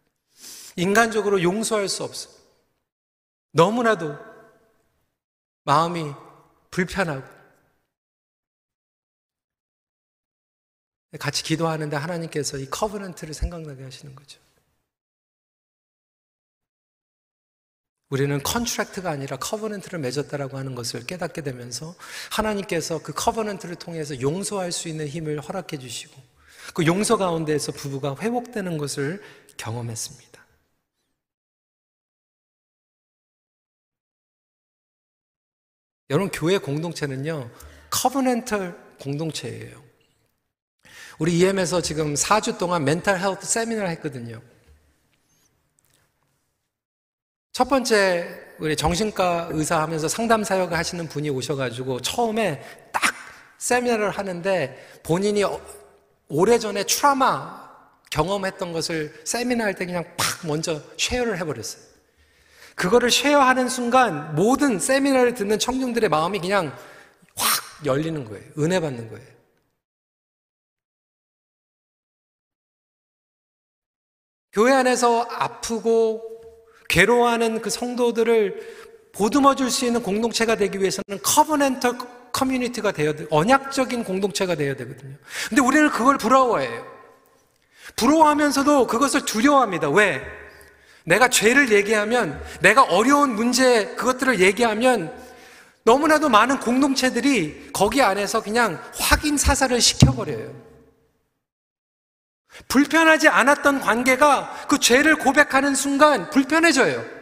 인간적으로 0.76 1.42
용서할 1.42 1.90
수 1.90 2.04
없어. 2.04 2.30
너무나도 3.52 4.16
마음이 5.64 6.14
불편하고. 6.70 7.28
같이 11.20 11.44
기도하는데 11.44 11.96
하나님께서 11.96 12.60
이 12.60 12.70
covenant를 12.70 13.34
생각나게 13.34 13.84
하시는 13.84 14.14
거죠. 14.14 14.40
우리는 18.10 18.42
contract가 18.42 19.10
아니라 19.10 19.36
covenant를 19.38 20.00
맺었다라고 20.00 20.58
하는 20.58 20.76
것을 20.76 21.06
깨닫게 21.06 21.42
되면서 21.42 21.96
하나님께서 22.32 23.02
그 23.04 23.12
covenant를 23.14 23.76
통해서 23.76 24.20
용서할 24.22 24.72
수 24.72 24.88
있는 24.88 25.08
힘을 25.08 25.42
허락해 25.42 25.78
주시고 25.78 26.22
그 26.74 26.86
용서 26.86 27.18
가운데에서 27.18 27.74
부부가 27.74 28.16
회복되는 28.20 28.78
것을 28.78 29.22
경험했습니다. 29.58 30.28
여러분 36.10 36.32
교회 36.32 36.58
공동체는요. 36.58 37.52
covenantal 37.90 38.96
공동체예요. 39.02 39.84
우리 41.20 41.38
EM에서 41.40 41.82
지금 41.82 42.14
4주 42.14 42.58
동안 42.58 42.86
mental 42.86 43.20
health 43.20 43.46
세미나를 43.46 43.90
했거든요. 43.90 44.42
첫 47.58 47.68
번째 47.70 48.54
우리 48.60 48.76
정신과 48.76 49.48
의사 49.50 49.82
하면서 49.82 50.08
상담 50.08 50.44
사역을 50.44 50.78
하시는 50.78 51.10
분이 51.10 51.32
오셔가지고 51.32 52.02
처음에 52.02 52.62
딱 52.92 53.02
세미나를 53.58 54.12
하는데 54.12 55.00
본인이 55.02 55.44
어, 55.44 55.60
오래전에 56.30 56.84
trauma 56.84 57.68
경험했던 58.12 58.74
것을 58.74 59.20
세미나 59.24 59.64
할 59.64 59.74
때 59.74 59.88
그냥 59.88 60.04
팍 60.18 60.46
먼저 60.46 60.80
share를 60.98 61.40
해버렸어요. 61.40 61.82
그거를 62.76 63.10
share하는 63.10 63.70
순간 63.70 64.36
모든 64.36 64.78
세미나를 64.78 65.34
듣는 65.34 65.58
청중들의 65.58 66.10
마음이 66.12 66.40
그냥 66.40 66.78
확 67.36 67.86
열리는 67.88 68.24
거예요. 68.24 68.46
은혜 68.60 68.80
받는 68.80 69.10
거예요. 69.10 69.28
교회 74.54 74.74
안에서 74.74 75.24
아프고 75.24 76.37
괴로워하는 76.90 77.62
그 77.62 77.70
성도들을 77.70 78.78
보듬어 79.14 79.56
줄 79.56 79.72
수 79.72 79.86
있는 79.86 80.02
공동체가 80.04 80.56
되기 80.56 80.80
위해서는 80.80 81.20
커버넨터 81.24 81.98
커뮤니티가 82.32 82.92
되어야 82.92 83.14
돼. 83.16 83.26
언약적인 83.32 84.04
공동체가 84.04 84.56
되어야 84.56 84.76
되거든요. 84.76 85.16
근데 85.50 85.62
우리는 85.62 85.90
그걸 85.90 86.18
부러워해요. 86.18 86.86
부러워하면서도 87.96 88.86
그것을 88.88 89.26
두려워합니다. 89.26 89.90
왜? 89.90 90.22
내가 91.04 91.30
죄를 91.30 91.72
얘기하면, 91.72 92.40
내가 92.62 92.84
어려운 92.84 93.34
문제, 93.34 93.88
그것들을 93.96 94.40
얘기하면 94.42 95.12
너무나도 95.84 96.28
많은 96.30 96.60
공동체들이 96.60 97.70
거기 97.72 98.02
안에서 98.02 98.44
그냥 98.44 98.80
확인 99.00 99.38
사살을 99.38 99.80
시켜버려요. 99.80 100.67
불편하지 102.68 103.28
않았던 103.28 103.82
관계가 103.82 104.68
그 104.68 104.80
죄를 104.80 105.18
고백하는 105.18 105.76
순간 105.76 106.30
불편해져요. 106.30 107.18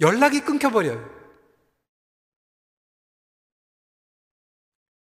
연락이 0.00 0.40
끊겨버려요. 0.40 1.20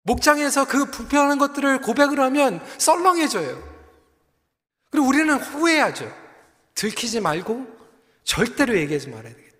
목장에서 0.03 0.67
그 0.67 0.91
불편한 0.91 1.37
것들을 1.37 1.81
고백을 1.81 2.19
하면 2.19 2.63
썰렁해져요. 2.77 3.73
그리고 4.91 5.07
우리는 5.07 5.33
후회하죠. 5.35 6.11
들키지 6.75 7.21
말고 7.21 7.65
절대로 8.23 8.77
얘기하지 8.77 9.09
말아야 9.09 9.33
돼요. 9.33 9.52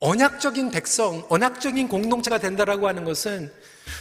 언약적인 0.00 0.70
백성, 0.70 1.26
언약적인 1.28 1.88
공동체가 1.88 2.38
된다라고 2.38 2.86
하는 2.86 3.04
것은 3.04 3.52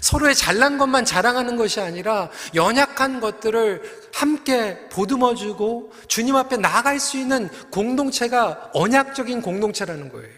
서로의 0.01 0.35
잘난 0.35 0.77
것만 0.77 1.05
자랑하는 1.05 1.55
것이 1.57 1.79
아니라 1.79 2.29
연약한 2.53 3.19
것들을 3.19 4.09
함께 4.13 4.87
보듬어주고 4.89 5.91
주님 6.07 6.35
앞에 6.35 6.57
나아갈 6.57 6.99
수 6.99 7.17
있는 7.17 7.49
공동체가 7.71 8.69
언약적인 8.73 9.41
공동체라는 9.41 10.11
거예요. 10.11 10.37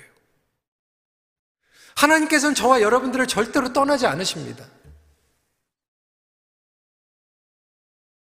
하나님께서는 1.96 2.56
저와 2.56 2.82
여러분들을 2.82 3.28
절대로 3.28 3.74
떠나지 3.74 4.06
않으십니다. 4.06 4.66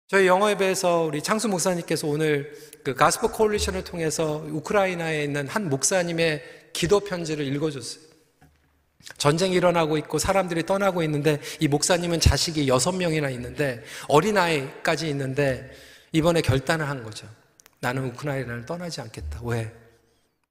저희 0.08 0.28
영어 0.28 0.52
예배에서 0.52 1.06
우리 1.06 1.24
창수 1.24 1.48
목사님께서 1.48 2.08
오늘 2.08 2.56
그 2.84 2.94
가스포 2.94 3.30
콜리션을 3.30 3.84
통해서 3.84 4.46
우크라이나에 4.48 5.24
있는 5.24 5.48
한 5.48 5.70
목사님의 5.70 6.63
기도 6.74 7.00
편지를 7.00 7.46
읽어줬어요. 7.46 8.14
전쟁이 9.18 9.56
일어나고 9.56 9.98
있고 10.00 10.18
사람들이 10.18 10.66
떠나고 10.66 11.04
있는데 11.04 11.40
이 11.60 11.68
목사님은 11.68 12.20
자식이 12.20 12.68
여섯 12.68 12.94
명이나 12.94 13.30
있는데 13.32 13.84
어린아이까지 14.08 15.10
있는데 15.10 15.72
이번에 16.12 16.42
결단을 16.42 16.88
한 16.88 17.04
거죠. 17.04 17.28
나는 17.80 18.06
우크라이나를 18.06 18.66
떠나지 18.66 19.02
않겠다. 19.02 19.42
왜? 19.44 19.74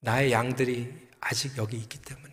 나의 0.01 0.33
양들이 0.33 0.93
아직 1.20 1.57
여기 1.57 1.77
있기 1.79 1.99
때문에. 2.03 2.33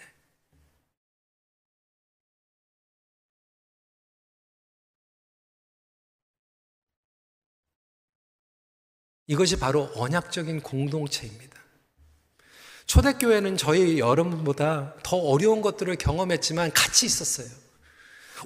이것이 9.27 9.59
바로 9.59 9.91
언약적인 9.95 10.61
공동체입니다. 10.61 11.58
초대교회는 12.89 13.55
저희 13.55 13.99
여러분보다 13.99 14.95
더 15.03 15.15
어려운 15.15 15.61
것들을 15.61 15.95
경험했지만 15.97 16.71
같이 16.73 17.05
있었어요. 17.05 17.47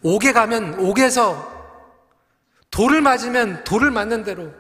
옥에 0.04 0.34
가면 0.34 0.80
옥에서 0.80 1.50
돌을 2.70 3.02
맞으면 3.02 3.64
돌을 3.64 3.89
맞는 3.89 4.26
대로 4.26 4.52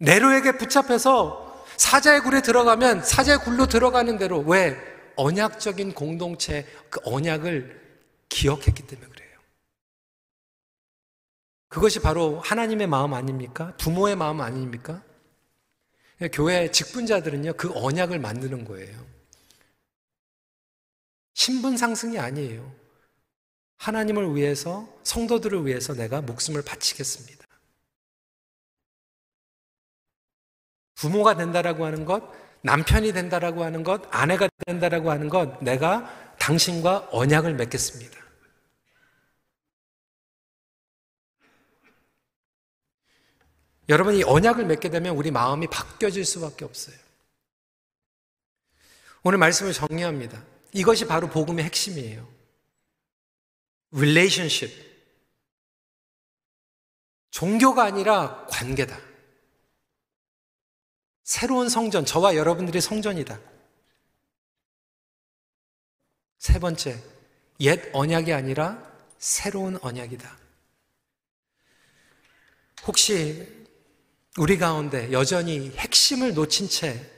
네로에게 0.00 0.58
붙잡혀서 0.58 1.64
사자의 1.76 2.22
굴에 2.22 2.42
들어가면 2.42 3.04
사자의 3.04 3.38
굴로 3.38 3.66
들어가는 3.66 4.18
대로 4.18 4.40
왜 4.40 4.76
언약적인 5.14 5.94
공동체 5.94 6.66
그 6.90 6.98
언약을 7.04 8.00
기억했기 8.28 8.84
때문에 8.84 9.08
그래요. 9.08 9.38
그것이 11.68 12.00
바로 12.00 12.40
하나님의 12.40 12.88
마음 12.88 13.14
아닙니까? 13.14 13.74
부모의 13.78 14.16
마음 14.16 14.40
아닙니까? 14.40 15.04
교회 16.32 16.70
직분자들은요, 16.70 17.54
그 17.54 17.70
언약을 17.74 18.18
만드는 18.18 18.64
거예요. 18.64 19.06
신분 21.34 21.76
상승이 21.76 22.18
아니에요. 22.18 22.74
하나님을 23.76 24.34
위해서, 24.34 24.88
성도들을 25.04 25.66
위해서 25.66 25.94
내가 25.94 26.22
목숨을 26.22 26.62
바치겠습니다. 26.62 27.44
부모가 30.94 31.36
된다라고 31.36 31.84
하는 31.84 32.06
것, 32.06 32.22
남편이 32.62 33.12
된다라고 33.12 33.62
하는 33.64 33.84
것, 33.84 34.02
아내가 34.10 34.48
된다라고 34.66 35.10
하는 35.10 35.28
것, 35.28 35.62
내가 35.62 36.34
당신과 36.38 37.10
언약을 37.12 37.54
맺겠습니다. 37.54 38.25
여러분 43.88 44.14
이 44.16 44.22
언약을 44.22 44.66
맺게 44.66 44.90
되면 44.90 45.14
우리 45.14 45.30
마음이 45.30 45.68
바뀌어질 45.68 46.24
수밖에 46.24 46.64
없어요. 46.64 46.96
오늘 49.22 49.38
말씀을 49.38 49.72
정리합니다. 49.72 50.42
이것이 50.72 51.06
바로 51.06 51.28
복음의 51.28 51.64
핵심이에요. 51.64 52.28
relationship. 53.92 54.84
종교가 57.30 57.84
아니라 57.84 58.46
관계다. 58.46 58.98
새로운 61.22 61.68
성전, 61.68 62.04
저와 62.04 62.36
여러분들의 62.36 62.80
성전이다. 62.80 63.38
세 66.38 66.58
번째, 66.60 67.02
옛 67.60 67.90
언약이 67.92 68.32
아니라 68.32 68.80
새로운 69.18 69.78
언약이다. 69.82 70.38
혹시 72.86 73.65
우리 74.38 74.58
가운데 74.58 75.10
여전히 75.12 75.70
핵심을 75.76 76.34
놓친 76.34 76.68
채 76.68 77.10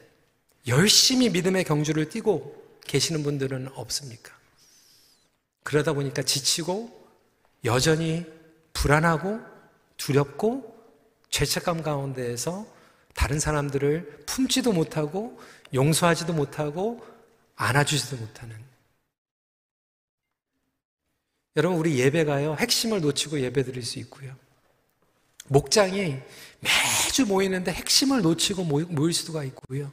열심히 0.68 1.28
믿음의 1.30 1.64
경주를 1.64 2.08
뛰고 2.08 2.78
계시는 2.86 3.24
분들은 3.24 3.68
없습니까? 3.74 4.36
그러다 5.64 5.94
보니까 5.94 6.22
지치고 6.22 6.96
여전히 7.64 8.24
불안하고 8.72 9.40
두렵고 9.96 10.76
죄책감 11.30 11.82
가운데에서 11.82 12.66
다른 13.14 13.40
사람들을 13.40 14.24
품지도 14.26 14.72
못하고 14.72 15.40
용서하지도 15.74 16.32
못하고 16.32 17.04
안아주지도 17.56 18.16
못하는 18.16 18.56
여러분 21.56 21.78
우리 21.78 21.98
예배가요 21.98 22.54
핵심을 22.54 23.00
놓치고 23.00 23.40
예배 23.40 23.64
드릴 23.64 23.82
수 23.82 23.98
있고요 23.98 24.36
목장이 25.48 26.18
매주 26.60 27.26
모이는데 27.26 27.72
핵심을 27.72 28.22
놓치고 28.22 28.64
모일 28.64 29.12
수가 29.12 29.44
있고요. 29.44 29.92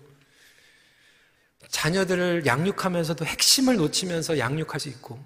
자녀들을 1.69 2.45
양육하면서도 2.45 3.25
핵심을 3.25 3.75
놓치면서 3.75 4.37
양육할 4.37 4.79
수 4.79 4.89
있고, 4.89 5.23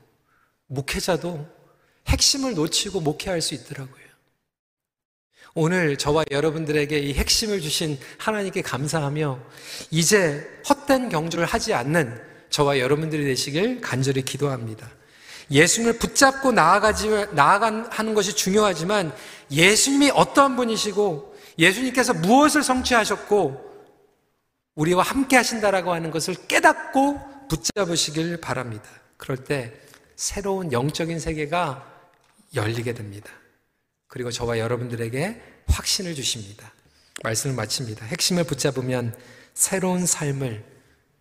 목회자도 0.68 1.48
핵심을 2.08 2.56
놓치고 2.56 3.02
목회할 3.02 3.42
수 3.42 3.54
있더라고요. 3.54 4.00
오늘 5.56 5.98
저와 5.98 6.26
여러분들에게 6.32 6.98
이 6.98 7.14
핵심을 7.14 7.62
주신 7.62 8.00
하나님께 8.18 8.62
감사하며, 8.62 9.40
이제 9.92 10.62
헛된 10.70 11.10
경주를 11.10 11.46
하지 11.46 11.74
않는 11.74 12.22
저와 12.50 12.80
여러분들이 12.80 13.26
되시길 13.26 13.82
간절히 13.82 14.24
기도합니다. 14.24 14.90
예수님을 15.52 15.98
붙잡고 15.98 16.52
나아가지, 16.52 17.10
나아가는 17.32 18.14
것이 18.14 18.36
중요하지만 18.36 19.14
예수님이 19.52 20.12
어떠한 20.12 20.56
분이시고 20.56 21.36
예수님께서 21.58 22.14
무엇을 22.14 22.64
성취하셨고 22.64 23.70
우리와 24.76 25.04
함께 25.04 25.36
하신다라고 25.36 25.94
하는 25.94 26.12
것을 26.12 26.36
깨닫고 26.48 27.48
붙잡으시길 27.50 28.38
바랍니다. 28.38 28.90
그럴 29.18 29.44
때 29.44 29.74
새로운 30.16 30.72
영적인 30.72 31.20
세계가 31.20 31.86
열리게 32.56 32.94
됩니다. 32.94 33.32
그리고 34.08 34.32
저와 34.32 34.60
여러분들에게 34.60 35.42
확신을 35.68 36.16
주십니다. 36.16 36.72
말씀을 37.24 37.56
마칩니다. 37.56 38.06
핵심을 38.06 38.44
붙잡으면 38.46 39.16
새로운 39.54 40.06
삶을 40.06 40.64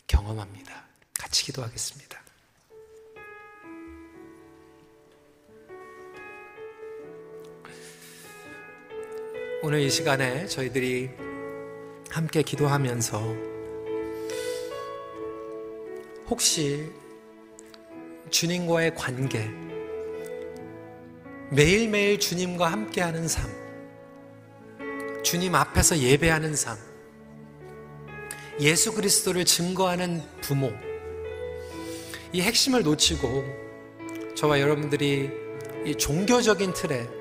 경험합니다. 0.07 0.85
같이 1.19 1.45
기도하겠습니다. 1.45 2.18
오늘 9.61 9.81
이 9.81 9.91
시간에 9.91 10.47
저희들이 10.47 11.11
함께 12.11 12.43
기도하면서 12.43 13.35
혹시 16.29 16.93
주님과의 18.31 18.95
관계, 18.95 19.51
매일매일 21.51 22.21
주님과 22.21 22.71
함께하는 22.71 23.27
삶, 23.27 23.51
주님 25.25 25.57
앞에서 25.57 25.99
예배하는 25.99 26.55
삶, 26.55 26.77
예수 28.61 28.95
그리스도를 28.95 29.45
증거하는 29.45 30.23
부모, 30.41 30.71
이 32.33 32.43
핵심을 32.43 32.85
놓치고 32.85 33.45
저와 34.37 34.61
여러분들이 34.61 35.31
이 35.85 35.97
종교적인 35.97 36.75
틀에 36.75 37.18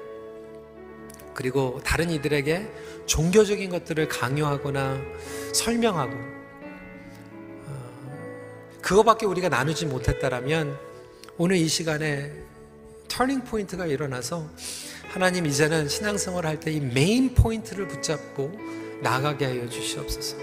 그리고 1.37 1.79
다른 1.83 2.09
이들에게 2.09 2.67
종교적인 3.05 3.69
것들을 3.69 4.07
강요하거나 4.07 4.99
설명하고 5.53 6.11
어, 7.67 8.79
그거밖에 8.81 9.27
우리가 9.27 9.47
나누지 9.47 9.85
못했다라면 9.85 10.75
오늘 11.37 11.57
이 11.57 11.67
시간에 11.67 12.31
터닝 13.07 13.41
포인트가 13.43 13.85
일어나서 13.85 14.49
하나님 15.09 15.45
이제는 15.45 15.87
신앙생활 15.87 16.47
할 16.47 16.59
때 16.59 16.71
이 16.71 16.79
main 16.79 17.35
point를 17.35 17.87
붙잡고 17.87 18.51
나가게 19.03 19.45
하여 19.45 19.69
주시옵소서. 19.69 20.37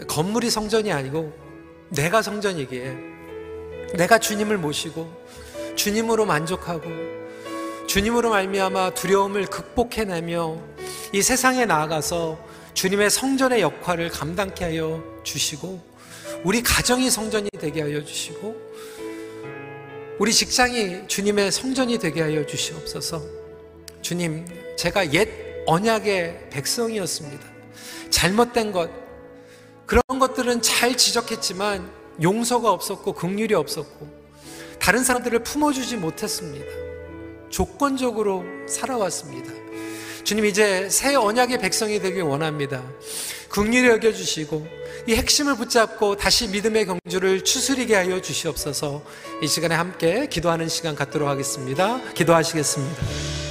어, 0.00 0.04
건물이 0.08 0.50
성전이 0.50 0.90
아니고 0.92 1.32
내가 1.90 2.22
성전이기에 2.22 2.96
내가 3.94 4.18
주님을 4.18 4.58
모시고 4.58 5.08
주님으로 5.76 6.26
만족하고 6.26 7.15
주님으로 7.86 8.30
말미암아 8.30 8.94
두려움을 8.94 9.46
극복해내며 9.46 10.58
이 11.12 11.22
세상에 11.22 11.64
나아가서 11.66 12.38
주님의 12.74 13.10
성전의 13.10 13.62
역할을 13.62 14.10
감당케 14.10 14.64
하여 14.64 15.02
주시고 15.22 15.80
우리 16.44 16.62
가정이 16.62 17.10
성전이 17.10 17.48
되게 17.58 17.82
하여 17.82 18.04
주시고 18.04 18.56
우리 20.18 20.32
직장이 20.32 21.06
주님의 21.06 21.52
성전이 21.52 21.98
되게 21.98 22.22
하여 22.22 22.44
주시옵소서. 22.44 23.22
주님, 24.02 24.46
제가 24.76 25.12
옛 25.12 25.28
언약의 25.66 26.50
백성이었습니다. 26.50 27.44
잘못된 28.10 28.72
것, 28.72 28.90
그런 29.84 30.02
것들은 30.18 30.62
잘 30.62 30.96
지적했지만 30.96 31.90
용서가 32.22 32.70
없었고 32.72 33.12
긍휼이 33.12 33.54
없었고 33.54 34.08
다른 34.80 35.04
사람들을 35.04 35.40
품어주지 35.40 35.96
못했습니다. 35.96 36.85
조건적으로 37.50 38.44
살아왔습니다. 38.68 39.52
주님 40.24 40.44
이제 40.44 40.88
새 40.90 41.14
언약의 41.14 41.58
백성이 41.58 42.00
되길 42.00 42.22
원합니다. 42.22 42.82
긍휼히 43.48 43.86
여겨 43.88 44.12
주시고 44.12 44.66
이 45.06 45.14
핵심을 45.14 45.56
붙잡고 45.56 46.16
다시 46.16 46.48
믿음의 46.48 46.86
경주를 46.86 47.44
추스리게 47.44 47.94
하여 47.94 48.20
주시옵소서 48.20 49.04
이 49.40 49.46
시간에 49.46 49.76
함께 49.76 50.26
기도하는 50.28 50.68
시간 50.68 50.96
갖도록 50.96 51.28
하겠습니다. 51.28 52.00
기도하시겠습니다. 52.14 53.45